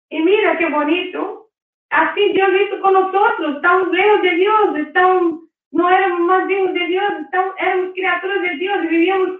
[0.10, 1.50] Y mira qué bonito.
[1.90, 3.56] Así Dios hizo con nosotros.
[3.56, 4.78] Estamos lejos de Dios.
[4.78, 5.44] Estamos
[5.74, 7.04] no éramos más hijos de Dios,
[7.58, 9.40] éramos criaturas de Dios, vivíamos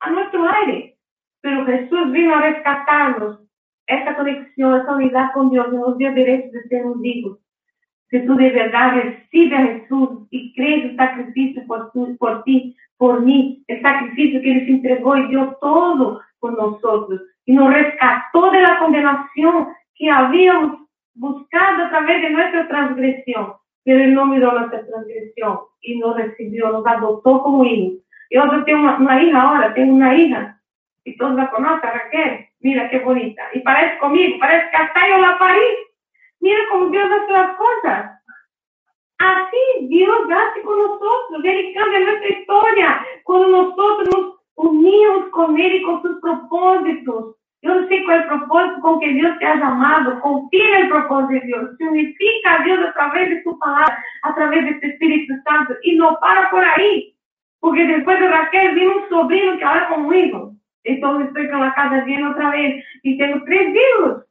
[0.00, 0.96] a nuestro aire.
[1.42, 3.40] pero Jesús vino a rescatarnos
[3.86, 7.38] esa conexión, esa unidad con Dios, nos dio derecho de ser un hijos.
[8.10, 13.22] Si tú de verdad recibes a Jesús y crees el sacrificio por, por ti, por
[13.22, 18.50] mí, el sacrificio que Él se entregó y dio todo por nosotros y nos rescató
[18.50, 23.54] de la condenación que habíamos buscado a través de nuestra transgresión,
[23.84, 28.02] pero Él no miró nuestra transgresión y nos recibió, nos adoptó como hijos.
[28.30, 30.60] Yo tengo una, una hija ahora, tengo una hija,
[31.04, 35.18] y todos la conocen, Raquel, mira qué bonita, y parece conmigo, parece que hasta yo
[35.18, 35.60] la parí.
[36.40, 38.16] Mira cómo Dios hace las cosas.
[39.18, 45.76] Así Dios hace con nosotros, Él cambia nuestra historia cuando nosotros nos unimos con Él
[45.76, 47.36] y con sus propósitos.
[47.62, 50.20] Yo no sé cuál propósito con que Dios te ha llamado.
[50.20, 51.70] Confía en el propósito de Dios.
[51.78, 55.74] Significa a Dios a través de su palabra, a través de este Espíritu Santo.
[55.82, 57.16] Y no para por ahí.
[57.58, 60.52] Porque después de Raquel vino un sobrino que ahora conmigo.
[60.84, 62.84] Entonces estoy con la casa llena otra vez.
[63.02, 64.25] Y tengo tres hijos.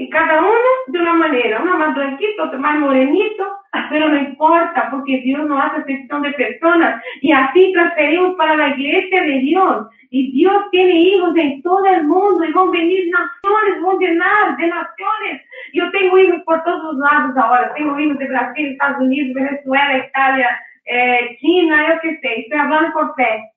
[0.00, 3.44] Y cada uno de una manera, uno más blanquito, otro más morenito,
[3.90, 7.02] pero no importa, porque Dios no hace excepción de personas.
[7.20, 9.88] Y así transferimos para la iglesia de Dios.
[10.10, 13.98] Y Dios tiene hijos en todo el mundo y van a venir naciones, van a
[13.98, 15.42] llenar de naciones.
[15.72, 17.74] Yo tengo hijos por todos lados ahora.
[17.74, 22.40] Tengo hijos de Brasil, Estados Unidos, Venezuela, Italia, eh, China, yo qué sé.
[22.42, 23.50] Estoy hablando por fe.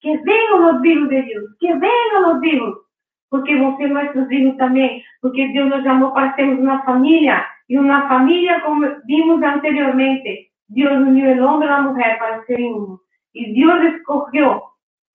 [0.00, 2.78] Que vengan los hijos de Dios, que vengan los hijos
[3.32, 7.78] porque vão ser nossos filhos também, porque Deus nos chamou para sermos uma família, e
[7.78, 12.98] uma família, como vimos anteriormente, Deus uniu o homem e a mulher para serem um.
[13.34, 14.60] E Deus escolheu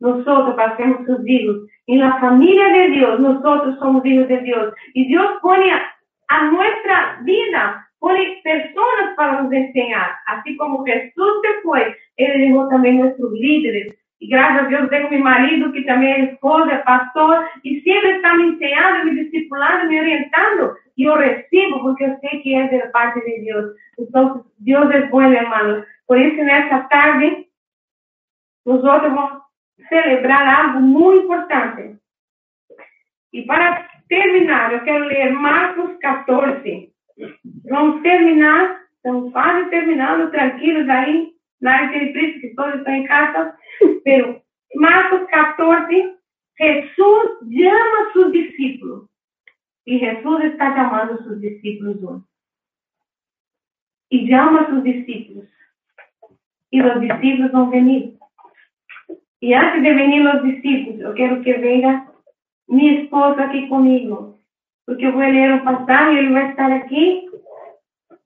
[0.01, 0.23] nós
[0.55, 1.67] para sermos seus filhos.
[1.87, 4.73] E na família de Deus, nós somos filhos de Deus.
[4.95, 10.19] E Deus põe a nossa vida, põe pessoas para nos ensinar.
[10.27, 15.09] Assim como Jesus se foi, Ele levou também nossos líderes, e graças a Deus tenho
[15.09, 19.87] meu marido, que também é esposa, é pastor, e sempre está me ensinando, me discipulando,
[19.87, 20.75] me orientando.
[20.97, 23.75] E eu recebo, porque eu sei que é da parte de Deus.
[23.99, 25.85] Então, Deus é bom, irmãos.
[26.07, 27.45] Por isso, nessa tarde,
[28.65, 29.41] nós vamos
[29.87, 31.95] celebrar algo muito importante.
[33.31, 36.89] E para terminar, eu quero ler Marcos 14.
[37.69, 41.36] Vamos terminar, estamos quase terminando, tranquilos aí.
[41.59, 43.57] Nadie tiene prisa, que todos están en casa.
[44.03, 44.43] Pero
[44.75, 46.17] Marcos 14,
[46.55, 49.09] Jesús llama a sus discípulos.
[49.85, 52.21] Y Jesús está llamando a sus discípulos hoy.
[54.09, 55.45] Y llama a sus discípulos.
[56.69, 58.17] Y los discípulos van a venir.
[59.39, 62.11] Y antes de venir los discípulos, yo quiero que venga
[62.67, 64.39] mi esposa aquí conmigo.
[64.85, 67.29] Porque voy a leer un pasaje y él va a estar aquí.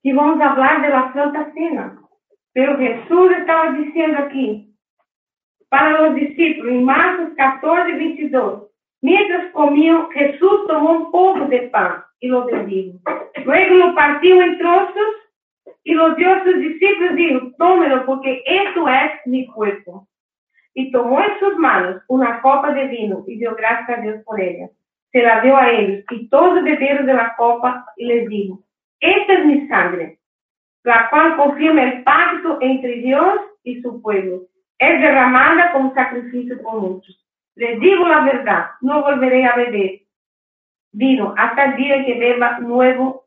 [0.04, 2.01] Y vamos a hablar de la Santa Cena.
[2.54, 4.76] Pero Jesús estaba diciendo aquí,
[5.70, 8.64] para los discípulos, en Marcos 14, 22,
[9.02, 13.00] mientras comían, Jesús tomó un poco de pan y lo bendijo.
[13.46, 15.16] Luego lo partió en trozos
[15.84, 20.08] y lo dio a sus discípulos y dijo, tómelo porque esto es mi cuerpo.
[20.74, 24.42] Y tomó en sus manos una copa de vino y dio gracias a Dios por
[24.42, 24.70] ella.
[25.14, 28.62] Se la dio a ellos y todos bebieron de la copa y les dijo,
[29.00, 30.21] esta es mi sangre
[30.84, 34.42] la cual confirma el pacto entre Dios y su pueblo.
[34.80, 37.18] Es derramada como sacrificio por muchos.
[37.56, 40.02] Les digo la verdad, no volveré a beber
[40.92, 43.26] vino hasta el día que beba nuevo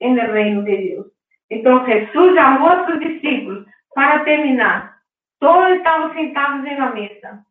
[0.00, 1.06] en el reino de Dios.
[1.48, 4.92] Entonces Jesús llamó a sus discípulos para terminar.
[5.38, 7.44] Todos estaban sentados en la mesa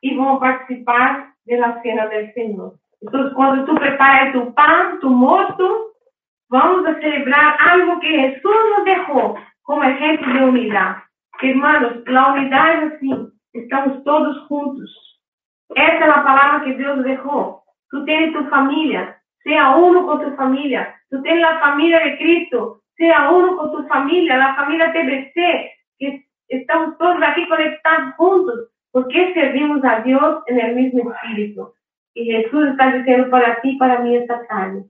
[0.00, 2.74] y van a participar de la cena del Señor.
[3.00, 5.85] Entonces, cuando tú preparas tu pan, tu mosto,
[6.48, 10.96] Vamos a celebrar algo que Jesús nos dejó como ejemplo de unidad.
[11.42, 13.10] Hermanos, la unidad es así.
[13.52, 15.20] Estamos todos juntos.
[15.74, 17.64] Esa es la palabra que Dios dejó.
[17.90, 20.94] Tú tienes tu familia, sea uno con tu familia.
[21.10, 25.34] Tú tienes la familia de Cristo, sea uno con tu familia, la familia TBC,
[25.98, 31.72] que estamos todos aquí conectados juntos, porque servimos a Dios en el mismo espíritu.
[32.14, 34.84] Y Jesús está diciendo para ti, para mí esta tarde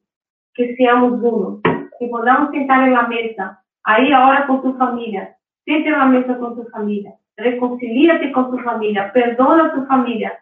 [0.56, 5.90] que seamos uno, que podamos sentar en la mesa, ahí ahora con tu familia, siente
[5.90, 10.32] en la mesa con tu familia, reconcilíate con tu familia, perdona a tu familia.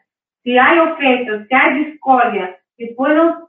[0.45, 3.45] Si hay ofensas, si hay discordia, que puedan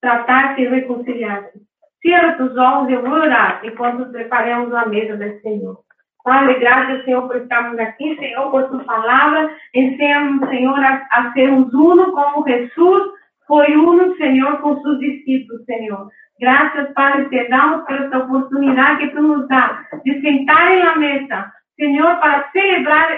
[0.00, 1.60] tratarse y reconciliarse.
[2.00, 2.54] Cierra tus y
[2.96, 5.80] voy a orar enquanto preparamos la mesa del Señor.
[6.22, 9.50] Padre, gracias, Señor, por estarmos aquí, Señor, por tu palabra.
[9.72, 13.02] Enséñanos, Señor, a, a sermos uno como Jesús
[13.46, 16.08] foi uno, Senhor, com seus discípulos, Senhor.
[16.40, 20.96] Graças, Padre, te damos por esta oportunidade que tu nos dá de sentar em la
[20.96, 23.08] mesa, Senhor, para celebrar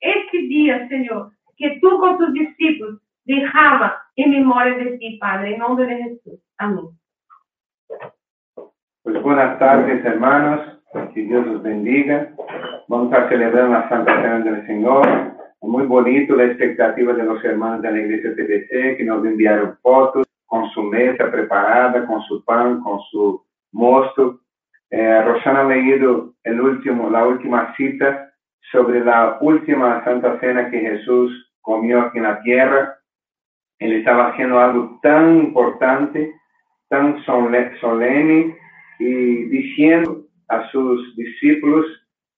[0.00, 5.58] este dia, Senhor, que tu com tus discípulos derrama en memoria de ti, Padre, en
[5.58, 6.40] nombre de Jesús.
[6.58, 6.86] Amén.
[9.02, 10.60] Pues buenas tardes, hermanos.
[11.12, 12.30] Que Dios los bendiga.
[12.88, 15.35] Vamos a celebrar la Santa Cena del Señor.
[15.62, 20.26] Muy bonito la expectativa de los hermanos de la iglesia TBC que nos enviaron fotos
[20.44, 23.42] con su mesa preparada, con su pan, con su
[23.72, 24.40] mosto.
[24.90, 28.32] Eh, Rosana ha leído el último, la última cita
[28.70, 32.98] sobre la última Santa Cena que Jesús comió aquí en la tierra.
[33.78, 36.34] Él estaba haciendo algo tan importante,
[36.88, 38.56] tan solemne
[38.98, 41.86] y diciendo a sus discípulos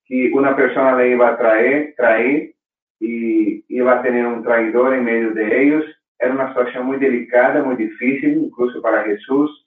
[0.06, 2.54] que una persona le iba a traer, traer
[3.00, 5.84] y iba a tener un traidor en medio de ellos.
[6.18, 9.66] Era una situación muy delicada, muy difícil, incluso para Jesús.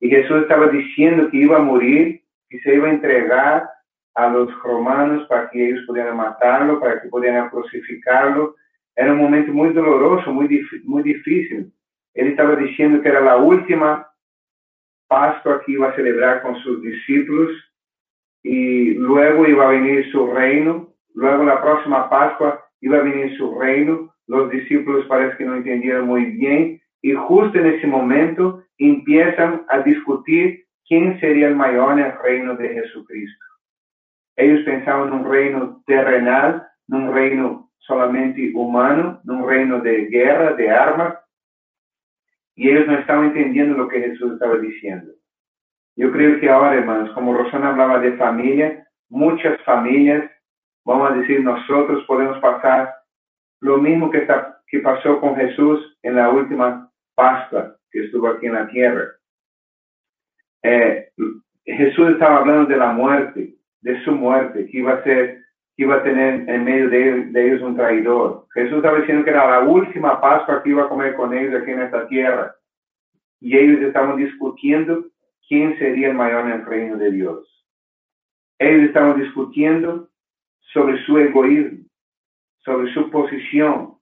[0.00, 3.70] Y Jesús estaba diciendo que iba a morir, que se iba a entregar
[4.14, 8.56] a los romanos para que ellos pudieran matarlo, para que pudieran crucificarlo.
[8.96, 11.72] Era un momento muy doloroso, muy, muy difícil.
[12.14, 14.08] Él estaba diciendo que era la última
[15.08, 17.50] Pascua que iba a celebrar con sus discípulos
[18.42, 20.92] y luego iba a venir su reino.
[21.14, 24.14] Luego la próxima Pascua iba a venir su reino.
[24.26, 29.78] Los discípulos parece que no entendieron muy bien y justo en ese momento empiezan a
[29.80, 33.44] discutir quién sería el mayor en el reino de Jesucristo.
[34.36, 40.06] Ellos pensaban en un reino terrenal, en un reino solamente humano, en un reino de
[40.06, 41.14] guerra, de armas,
[42.54, 45.10] y ellos no estaban entendiendo lo que Jesús estaba diciendo.
[45.96, 50.30] Yo creo que ahora, hermanos, como Rosana hablaba de familia, muchas familias,
[50.84, 52.94] vamos a decir, nosotros podemos pasar
[53.60, 58.46] lo mismo que, está, que pasó con Jesús en la última Pascua que estuvo aquí
[58.46, 59.04] en la tierra.
[60.62, 61.10] Eh,
[61.64, 65.44] Jesús estaba hablando de la muerte, de su muerte, que iba a ser,
[65.76, 68.46] que iba a tener en medio de, ellos un traidor.
[68.52, 71.70] Jesús estaba diciendo que era la última Pascua que iba a comer con ellos aquí
[71.70, 72.54] en esta tierra.
[73.40, 75.04] Y ellos estaban discutiendo
[75.48, 77.66] quién sería el mayor en el reino de Dios.
[78.58, 80.08] Ellos estaban discutiendo
[80.72, 81.84] sobre su egoísmo,
[82.58, 83.94] sobre su posición.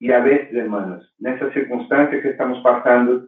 [0.00, 3.26] Y a veces, hermanos, en esta circunstancia que estamos pasando,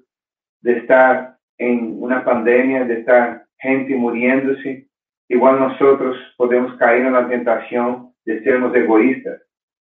[0.62, 4.86] de estar en una pandemia, de estar gente muriéndose,
[5.28, 9.40] igual nosotros podemos caer en la tentación de sermos egoístas,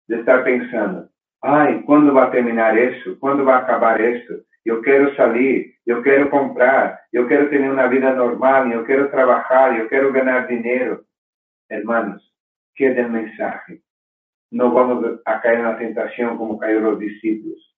[0.08, 1.10] de estar pensando,
[1.42, 3.18] ay, ¿cuándo va a terminar eso?
[3.20, 4.34] ¿Cuándo va a acabar esto?
[4.66, 9.78] Yo quiero salir, yo quiero comprar, yo quiero tener una vida normal, yo quiero trabajar,
[9.78, 11.04] yo quiero ganar dinero.
[11.70, 12.33] Hermanos,
[12.76, 13.82] quede el mensaje.
[14.52, 17.76] No vamos a caer en la tentación como cayeron los discípulos.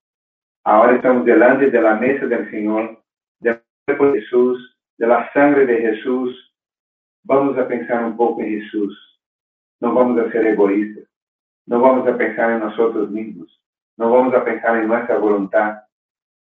[0.63, 3.01] Ahora estamos delante de la mesa del Señor,
[3.39, 6.53] del cuerpo de Jesús, de la sangre de Jesús,
[7.23, 8.97] vamos a pensar un poco en Jesús.
[9.81, 11.05] No vamos a ser egoístas.
[11.65, 13.61] No vamos a pensar en nosotros mismos.
[13.97, 15.79] No vamos a pensar en nuestra voluntad.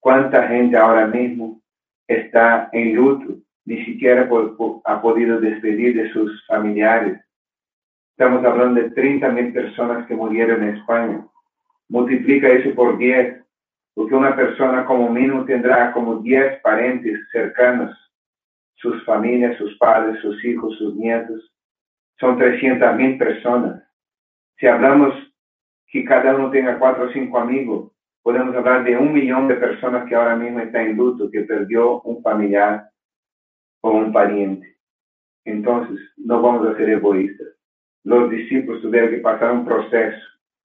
[0.01, 1.61] ¿Cuánta gente ahora mismo
[2.09, 3.37] está en luto?
[3.67, 4.29] Ni siquiera
[4.85, 7.21] ha podido despedir de sus familiares.
[8.21, 11.27] Estamos hablando de 30 mil personas que murieron en España.
[11.89, 13.43] Multiplica eso por 10,
[13.95, 17.97] porque una persona como mínimo tendrá como 10 parientes cercanos
[18.75, 21.51] sus familias, sus padres, sus hijos, sus nietos.
[22.19, 23.83] Son 300 mil personas.
[24.59, 25.15] Si hablamos
[25.87, 27.91] que cada uno tenga cuatro o cinco amigos,
[28.23, 32.03] podemos hablar de un millón de personas que ahora mismo están en luto, que perdió
[32.03, 32.91] un familiar
[33.81, 34.77] o un pariente.
[35.47, 37.60] Entonces, no vamos a ser egoístas.
[38.05, 40.19] Los discípulos tuvieron que pasar un proceso,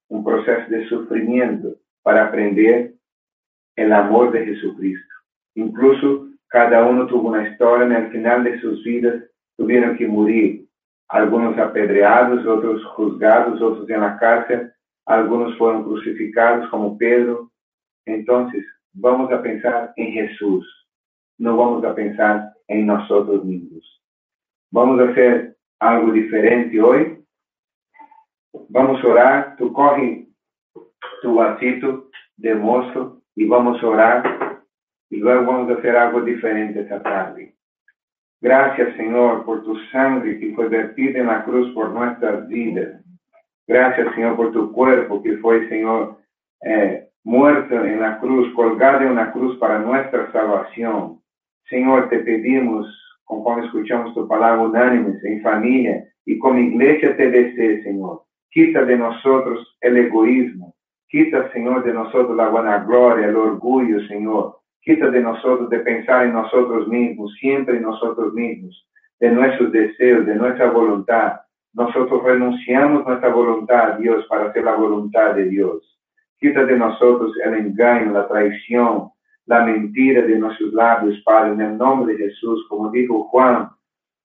[0.10, 2.94] un proceso de sufrimiento para aprender
[3.76, 5.14] el amor de Jesucristo.
[5.56, 9.24] Incluso cada uno tuvo una historia, en el final de sus vidas
[9.57, 10.66] tuvieron que morir.
[11.10, 14.72] Algunos apedreados, otros juzgados, otros en la cárcel,
[15.06, 17.52] algunos fueron crucificados como Pedro.
[18.06, 20.66] Entonces, vamos a pensar en Jesús,
[21.38, 24.02] no vamos a pensar en nosotros mismos.
[24.72, 27.25] Vamos a hacer algo diferente hoy.
[28.69, 29.56] Vamos a orar.
[29.57, 30.27] Tú coge
[31.22, 34.61] tu vasito de mozo y vamos a orar
[35.10, 37.56] y luego vamos a hacer algo diferente esta tarde.
[38.41, 43.02] Gracias, Señor, por tu sangre que fue vertida en la cruz por nuestras vidas.
[43.68, 46.18] Gracias, Señor, por tu cuerpo que fue, Señor,
[46.61, 51.22] eh, muerto en la cruz, colgado en la cruz para nuestra salvación.
[51.68, 52.88] Señor, te pedimos,
[53.23, 58.25] conforme escuchamos tu palabra unánimes, en familia y como iglesia te desee, Señor.
[58.50, 60.76] Quita de nosotros el egoísmo.
[61.08, 64.60] Quita, Señor, de nosotros la vanagloria, el orgullo, Señor.
[64.82, 68.88] Quita de nosotros de pensar en nosotros mismos, siempre en nosotros mismos,
[69.20, 71.42] de nuestros deseos, de nuestra voluntad.
[71.74, 76.00] Nosotros renunciamos nuestra voluntad Dios para hacer la voluntad de Dios.
[76.40, 79.10] Quita de nosotros el engaño, la traición,
[79.46, 82.66] la mentira de nuestros labios, Padre, en el nombre de Jesús.
[82.70, 83.70] Como dijo Juan,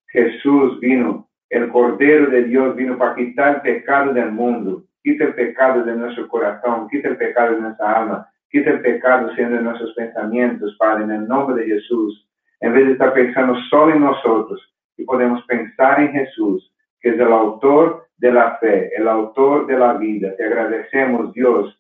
[0.09, 4.85] Jesús vino, el Cordero de Dios vino para quitar el pecado del mundo.
[5.03, 9.35] Quita el pecado de nuestro corazón, quita el pecado de nuestra alma, quita el pecado
[9.35, 12.29] siendo de nuestros pensamientos, Padre, en el nombre de Jesús.
[12.61, 14.61] En vez de estar pensando solo en nosotros,
[14.97, 19.79] y podemos pensar en Jesús, que es el autor de la fe, el autor de
[19.79, 20.37] la vida.
[20.37, 21.77] Te agradecemos, Dios,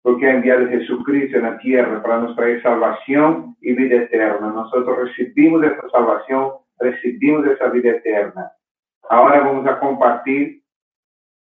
[0.00, 4.50] porque ha enviado a Jesucristo en la tierra para nos traer salvación y vida eterna.
[4.50, 8.50] Nosotros recibimos esa salvación, recibimos esa vida eterna.
[9.08, 10.62] Ahora vamos a compartir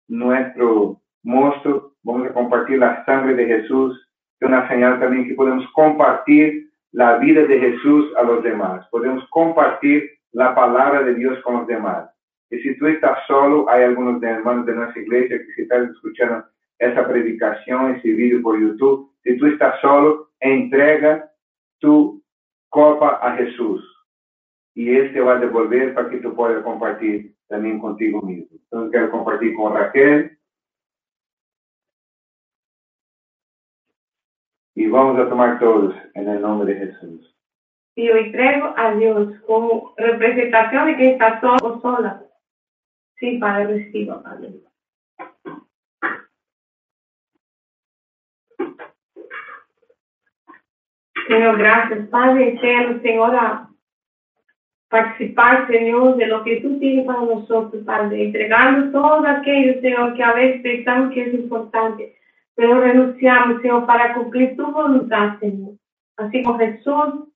[0.09, 4.09] nuestro monstruo, vamos a compartir la sangre de Jesús,
[4.41, 8.87] es una señal también que podemos compartir la vida de Jesús a los demás.
[8.91, 12.11] Podemos compartir la palabra de Dios con los demás.
[12.51, 16.45] Y si tú estás solo, hay algunos hermanos de nuestra iglesia que si están escuchando
[16.79, 21.31] esa predicación, ese video por YouTube, si tú estás solo, entrega
[21.79, 22.23] tu
[22.71, 23.85] copa a Jesús.
[24.81, 28.49] Y Él te va a devolver para que tú puedas compartir también contigo mismo.
[28.51, 30.39] Entonces quiero compartir con Raquel.
[34.75, 37.37] Y vamos a tomar todos en el nombre de Jesús.
[37.95, 42.25] Y yo entrego a Dios como representación de que está solo o sola.
[43.17, 44.63] Sí, Padre, recibo, Padre.
[51.29, 53.70] Señor, gracias, Padre eterno, Señor,
[54.91, 60.23] participar, Señor, de lo que tú tienes para nosotros, Padre, entregando todo aquello, Señor, que
[60.23, 62.17] a veces pensamos que es importante,
[62.57, 65.75] pero renunciamos, Señor, para cumplir tu voluntad, Señor.
[66.17, 67.29] Así como Jesús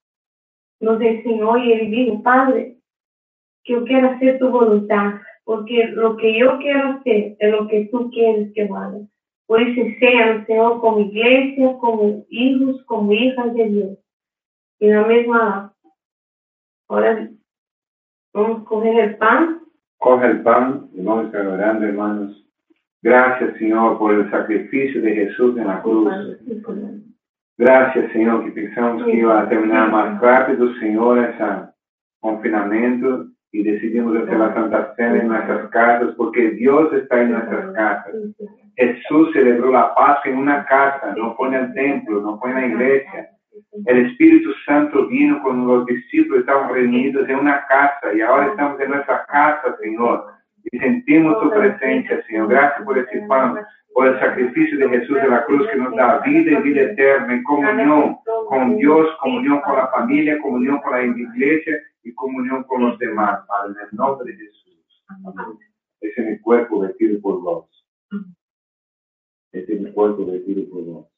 [0.81, 2.77] nos enseñó y él dijo, Padre,
[3.63, 5.15] que yo quiero hacer tu voluntad,
[5.45, 8.99] porque lo que yo quiero hacer es lo que tú quieres que haga.
[9.47, 13.99] Por eso sean, Señor, como iglesia, como hijos, como hijas de Dios.
[14.81, 15.75] Y la misma
[16.89, 17.31] hora
[18.35, 19.61] coger el pan.
[19.99, 22.45] Coge el pan y vamos orando, hermanos.
[23.03, 26.11] Gracias, Señor, por el sacrificio de Jesús en la cruz.
[27.57, 31.45] Gracias, Señor, que pensamos que iba a terminar más rápido, Señor, ese
[32.21, 37.73] confinamiento y decidimos hacer la Santa Cena en nuestras casas porque Dios está en nuestras
[37.75, 38.15] casas.
[38.77, 42.57] Jesús celebró la Pascua en una casa, no fue en el templo, no fue en
[42.57, 43.31] la iglesia.
[43.87, 48.81] El Espíritu Santo vino con los discípulos, estaban reunidos en una casa y ahora estamos
[48.81, 50.27] en nuestra casa, Señor.
[50.73, 52.49] Y sentimos tu presencia, Señor.
[52.49, 53.59] Gracias por ese pan,
[53.93, 57.35] por el sacrificio de Jesús de la cruz que nos da vida y vida eterna,
[57.35, 58.17] en comunión
[58.49, 63.47] con Dios, comunión con la familia, comunión con la iglesia y comunión con los demás,
[63.47, 65.05] Padre, en el nombre de Jesús.
[66.01, 67.87] Ese es mi cuerpo vestido por vos.
[69.53, 71.14] Ese es mi cuerpo vestido por vos.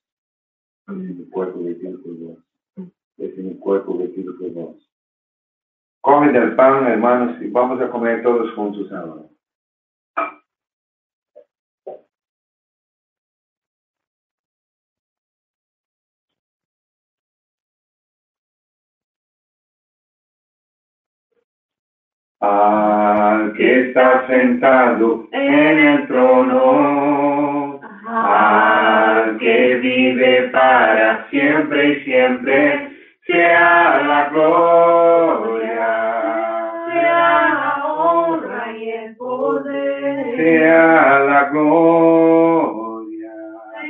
[0.89, 2.39] Es mi cuerpo vestido por vos.
[3.19, 4.87] Es mi cuerpo vestido por vos.
[6.33, 9.23] Del pan, hermanos, y vamos a comer todos juntos ahora.
[22.41, 27.81] Al que está sentado en el trono,
[29.27, 32.91] al que vive para siempre y siempre,
[33.27, 35.89] sea la gloria,
[36.93, 43.33] sea la honra y el poder, sea la gloria,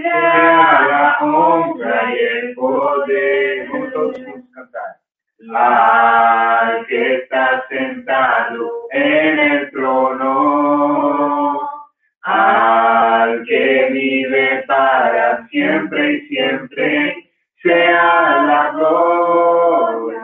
[0.02, 3.68] sea la honra y el poder.
[3.68, 4.96] Vamos todos juntos cantar.
[5.54, 11.60] Al que está sentado en el trono,
[12.22, 12.85] al
[13.46, 17.30] que vive para siempre y siempre,
[17.62, 20.20] sea la gloria,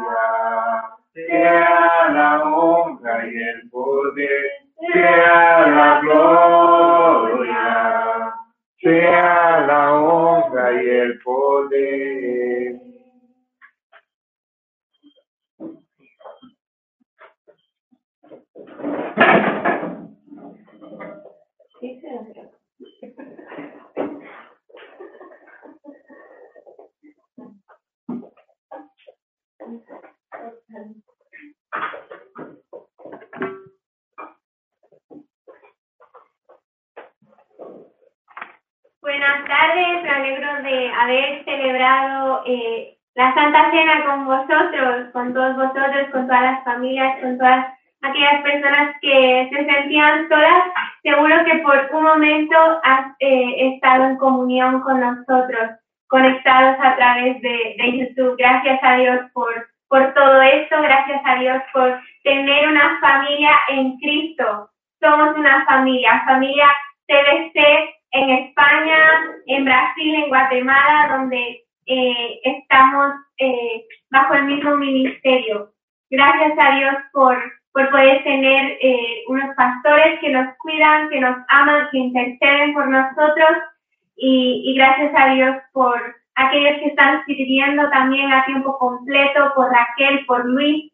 [1.15, 4.51] sea la honra y el poder,
[4.93, 7.65] sea la gloria,
[8.81, 12.42] sea la honra y el poder.
[39.03, 45.57] Buenas tardes, me alegro de haber celebrado eh, la Santa Cena con vosotros, con todos
[45.57, 47.67] vosotros, con todas las familias, con todas
[48.01, 50.65] aquellas personas que se sentían solas
[51.03, 55.71] seguro que por un momento has eh, estado en comunión con nosotros,
[56.09, 58.37] conectados a través de, de YouTube.
[58.39, 63.99] Gracias a Dios por, por todo esto, gracias a Dios por tener una familia en
[63.99, 64.71] Cristo.
[64.99, 66.67] Somos una familia, familia
[67.09, 67.59] TBC
[68.13, 68.97] en España,
[69.49, 75.71] en Brasil, en Guatemala, donde eh, estamos eh, bajo el mismo ministerio.
[76.09, 77.37] Gracias a Dios por,
[77.75, 82.89] por poder tener eh, unos pastores que nos cuidan, que nos aman, que interceden por
[82.89, 83.59] nosotros
[84.17, 89.71] y, y gracias a Dios por aquellos que están sirviendo también a tiempo completo, por
[89.71, 90.93] Raquel, por Luis,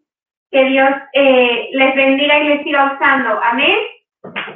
[0.51, 3.41] que Dios eh, les bendiga y les siga usando.
[3.43, 3.79] Amén.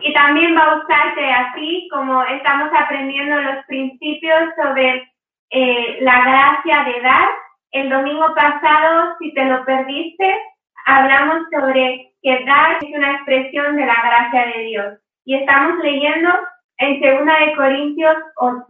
[0.00, 5.08] Y también va a usarte así como estamos aprendiendo los principios sobre
[5.50, 7.28] eh, la gracia de dar.
[7.70, 10.36] El domingo pasado, si te lo perdiste,
[10.84, 14.98] hablamos sobre que dar es una expresión de la gracia de Dios.
[15.24, 16.30] Y estamos leyendo
[16.78, 18.64] en 2 de Corintios 8.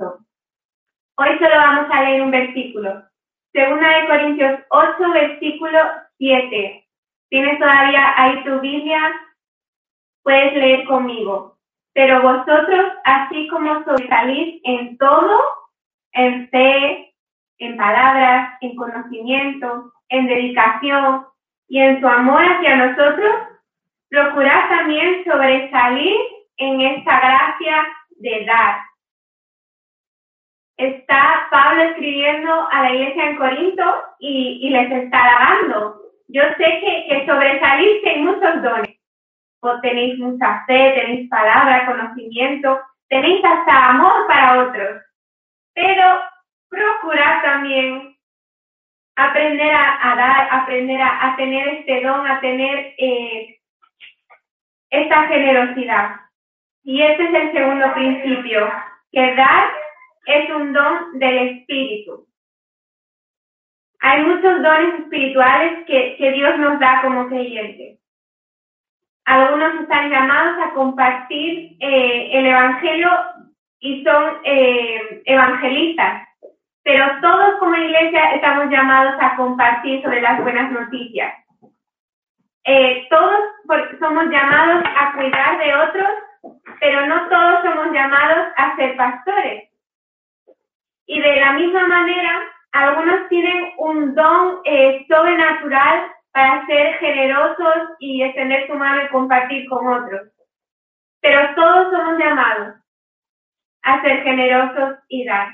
[1.17, 2.91] Hoy solo vamos a leer un versículo.
[3.53, 5.79] 2 de Corintios 8, versículo
[6.17, 6.89] 7.
[7.29, 8.99] ¿Tienes todavía ahí tu Biblia?
[10.23, 11.59] Puedes leer conmigo.
[11.93, 15.39] Pero vosotros, así como sobresalís en todo,
[16.13, 17.15] en fe,
[17.59, 21.27] en palabras, en conocimiento, en dedicación
[21.69, 23.33] y en su amor hacia nosotros,
[24.09, 26.17] procurad también sobresalir
[26.57, 27.87] en esta gracia
[28.17, 28.92] de dar.
[30.83, 36.01] Está Pablo escribiendo a la iglesia en Corinto y, les está alabando.
[36.29, 38.97] Yo sé que, que en muchos dones.
[39.61, 45.03] O tenéis mucha fe, tenéis palabra, conocimiento, tenéis hasta amor para otros
[45.75, 46.21] pero
[46.69, 48.17] procurar también
[49.17, 53.59] aprender a, dar, aprender a, tener este don, a tener eh,
[54.91, 56.17] esta generosidad.
[56.83, 58.71] Y este es el segundo principio,
[59.13, 59.71] que dar
[60.27, 62.27] es un don del Espíritu.
[64.01, 68.01] Hay muchos dones espirituales que, Dios nos da como creyentes.
[69.25, 73.09] Algunos están llamados a compartir eh, el Evangelio
[73.79, 76.29] y son eh, evangelistas,
[76.83, 81.35] pero todos como iglesia estamos llamados a compartir sobre las buenas noticias.
[82.65, 83.41] Eh, todos
[83.99, 86.09] somos llamados a cuidar de otros,
[86.81, 89.72] pero no todos somos llamados a ser pastores.
[91.07, 92.43] Y de la misma manera,
[92.73, 99.69] algunos tienen un don eh, sobrenatural para ser generosos y extender su mano y compartir
[99.69, 100.29] con otros.
[101.21, 102.75] Pero todos somos llamados
[103.83, 105.49] a ser generosos y dar.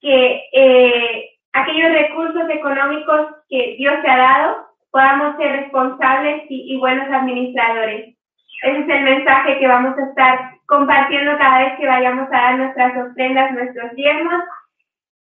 [0.00, 7.10] Que eh, aquellos recursos económicos que Dios te ha dado podamos ser responsables y, buenos
[7.10, 8.16] administradores.
[8.62, 12.58] Ese es el mensaje que vamos a estar compartiendo cada vez que vayamos a dar
[12.58, 14.42] nuestras ofrendas, nuestros diezmos.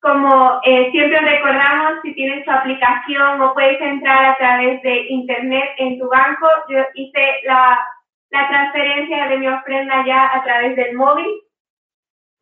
[0.01, 5.71] Como eh, siempre recordamos, si tienes tu aplicación o puedes entrar a través de internet
[5.79, 7.79] en tu banco, yo hice la,
[8.31, 11.27] la transferencia de mi ofrenda ya a través del móvil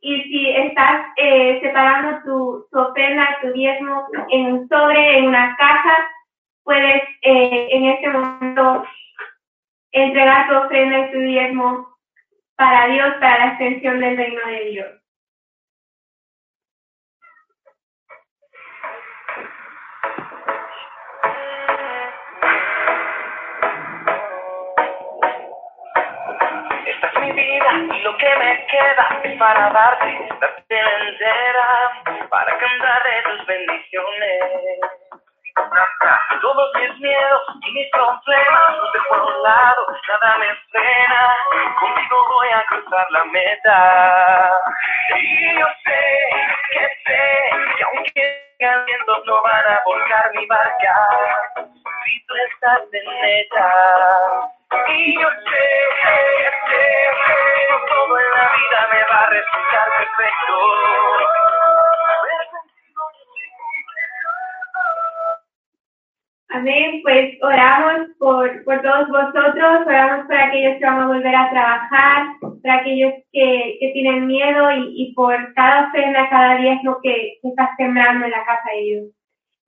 [0.00, 5.56] y si estás eh, separando tu, tu ofrenda, tu diezmo en un sobre, en una
[5.56, 6.08] caja,
[6.62, 8.84] puedes eh, en este momento
[9.92, 11.88] entregar tu ofrenda y tu diezmo
[12.56, 14.98] para Dios, para la extensión del reino de Dios.
[27.30, 30.06] y lo que me queda es para darte
[30.68, 35.07] vida entera, para cantar de tus bendiciones.
[36.40, 41.36] Todos mis miedos y mis problemas no te por un lado, nada me frena,
[41.80, 44.60] contigo voy a cruzar la meta.
[45.16, 46.02] Y yo sé
[46.72, 50.94] que sé que aunque vengan vientos no van a volcar mi barca,
[52.04, 53.68] si tú estás en ella.
[54.88, 55.66] Y yo sé,
[56.02, 56.86] sé, sé,
[57.88, 61.57] todo en la vida me va a resultar perfecto.
[66.58, 71.50] Amén, pues oramos por, por todos vosotros, oramos por aquellos que van a volver a
[71.50, 77.38] trabajar, por aquellos que, que tienen miedo y, y por cada ofrenda, cada diezmo que,
[77.40, 79.04] que estás sembrando en la casa de Dios.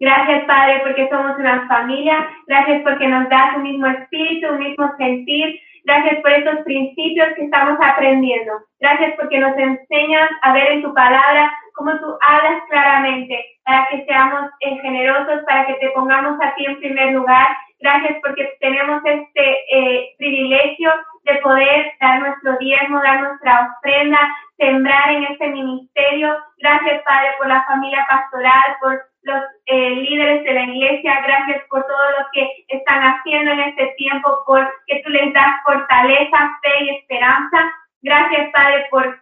[0.01, 2.29] Gracias, Padre, porque somos una familia.
[2.49, 5.61] Gracias porque nos das un mismo espíritu, un mismo sentir.
[5.85, 8.53] Gracias por estos principios que estamos aprendiendo.
[8.81, 14.05] Gracias porque nos enseñas a ver en tu palabra cómo tú hablas claramente para que
[14.05, 17.47] seamos eh, generosos, para que te pongamos a ti en primer lugar.
[17.79, 24.19] Gracias porque tenemos este eh, privilegio de de poder dar nuestro diezmo, dar nuestra ofrenda,
[24.57, 26.37] sembrar en este ministerio.
[26.59, 31.83] Gracias, Padre, por la familia pastoral, por los eh, líderes de la iglesia, gracias por
[31.83, 36.85] todo lo que están haciendo en este tiempo, por que tú les das fortaleza, fe
[36.85, 37.73] y esperanza.
[38.03, 39.21] Gracias, Padre, por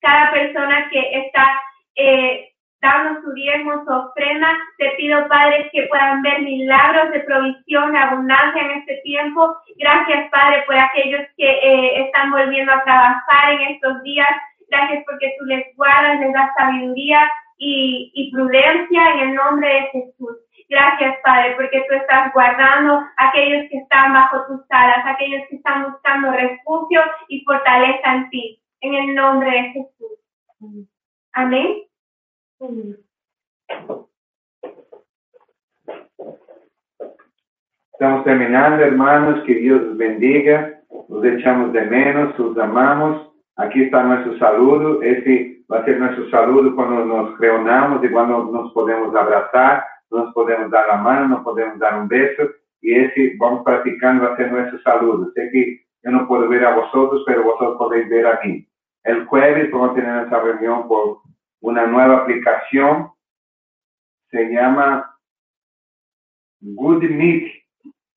[0.00, 1.62] cada persona que está
[1.96, 2.51] eh,
[2.82, 4.58] dando su diezmo, su ofrenda.
[4.76, 9.56] Te pido, Padre, que puedan ver milagros de provisión, abundancia en este tiempo.
[9.78, 14.28] Gracias, Padre, por aquellos que eh, están volviendo a trabajar en estos días.
[14.68, 20.38] Gracias porque tú les guardas, les das sabiduría y, prudencia en el nombre de Jesús.
[20.68, 25.56] Gracias, Padre, porque tú estás guardando a aquellos que están bajo tus alas, aquellos que
[25.56, 30.88] están buscando refugio y fortaleza en ti, en el nombre de Jesús.
[31.34, 31.91] Amén.
[37.92, 43.32] Estamos terminando, hermanos, que Dios los bendiga, los echamos de menos, los amamos.
[43.56, 48.44] Aquí está nuestro saludo, ese va a ser nuestro saludo cuando nos reunamos y cuando
[48.44, 52.44] nos podemos abrazar, nos podemos dar la mano, nos podemos dar un beso
[52.80, 55.32] y ese vamos practicando a ser nuestro saludo.
[55.34, 58.64] Sé que yo no puedo ver a vosotros, pero vosotros podéis ver a mí.
[59.02, 61.22] El jueves vamos a tener esa reunión por
[61.62, 63.10] una nueva aplicación,
[64.30, 65.16] se llama
[66.60, 67.50] Good Meet,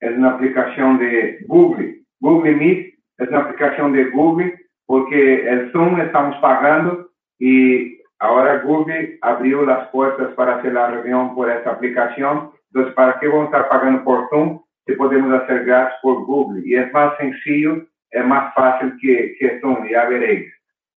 [0.01, 2.01] es una aplicación de Google.
[2.19, 7.09] Google Meet es una aplicación de Google porque el Zoom estamos pagando
[7.39, 12.51] y ahora Google abrió las puertas para hacer la reunión por esta aplicación.
[12.71, 16.61] Entonces, ¿para qué vamos a estar pagando por Zoom si podemos hacer gratis por Google?
[16.65, 20.51] Y es más sencillo, es más fácil que, que Zoom, ya veréis.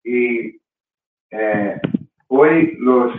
[0.04, 0.60] Y
[1.30, 1.80] eh,
[2.28, 3.12] hoy los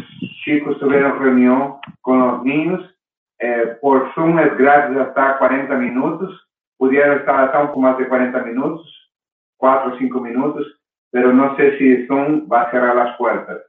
[0.44, 2.96] chicos tuvieron reunión con los niños.
[3.40, 6.48] Eh, por Zoom es gratis hasta 40 minutos.
[6.78, 9.12] Pudiera estar hasta un poco más de 40 minutos,
[9.58, 10.80] 4 o 5 minutos
[11.12, 13.62] pero no sé si Zoom va a cerrar las puertas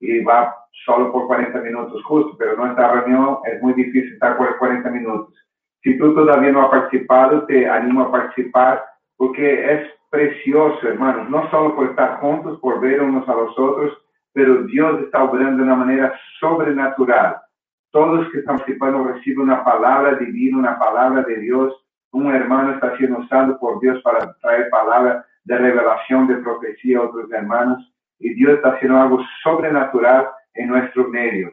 [0.00, 0.54] y va
[0.84, 5.34] solo por 40 minutos justo, pero nuestra reunión es muy difícil estar por 40 minutos.
[5.82, 8.84] Si tú todavía no has participado, te animo a participar
[9.16, 13.96] porque es precioso, hermanos, no solo por estar juntos, por ver unos a los otros,
[14.32, 17.36] pero Dios está obrando de una manera sobrenatural.
[17.90, 21.74] Todos que están participando reciben una palabra divina, una palabra de Dios.
[22.12, 27.02] Un hermano está siendo usado por Dios para traer palabra de revelación, de profecía a
[27.02, 27.92] otros hermanos.
[28.18, 31.52] Y Dios está haciendo algo sobrenatural en nuestro medio.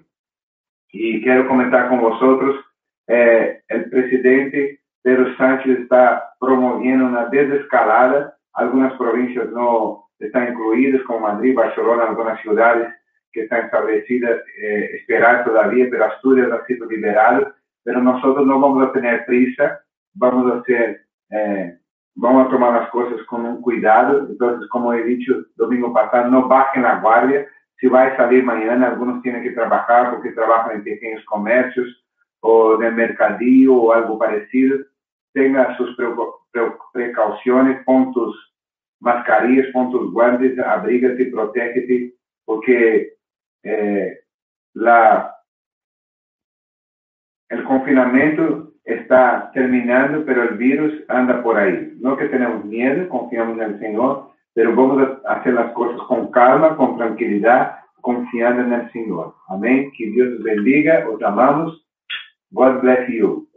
[0.92, 2.56] Y quiero comentar con vosotros,
[3.08, 8.36] eh, el presidente Pedro Sánchez está promoviendo una desescalada.
[8.54, 12.94] Algunas provincias no están incluidas, como Madrid, Barcelona, algunas ciudades
[13.32, 17.54] que están establecidas, eh, esperar todavía, pero Asturias ha sido liberado.
[17.84, 19.82] Pero nosotros no vamos a tener prisa,
[20.14, 21.78] vamos a ser eh,
[22.16, 24.28] vamos a tomar las cosas con un cuidado.
[24.30, 27.48] Entonces, como he dicho domingo pasado, no bajen la guardia.
[27.78, 31.88] Si va a salir mañana, algunos tienen que trabajar porque trabajan en pequeños comercios
[32.40, 34.78] o de mercadillo o algo parecido.
[35.34, 35.96] Tenga sus
[36.94, 38.55] precauciones, pon tus
[39.00, 42.14] mascarillas, pon tus guantes, abrígate, protégete,
[42.46, 43.14] porque
[43.64, 44.20] eh,
[44.74, 45.36] la,
[47.50, 51.94] el confinamiento está terminando, pero el virus anda por ahí.
[52.00, 56.78] No que tenemos miedo, confiamos el Señor, pero vamos a hacer las cosas con calma,
[56.78, 59.36] con tranquilidad, confiando en el Señor.
[59.50, 59.92] Amén.
[59.98, 61.86] Que Dios os bendiga, os amamos.
[62.52, 63.48] God bless you.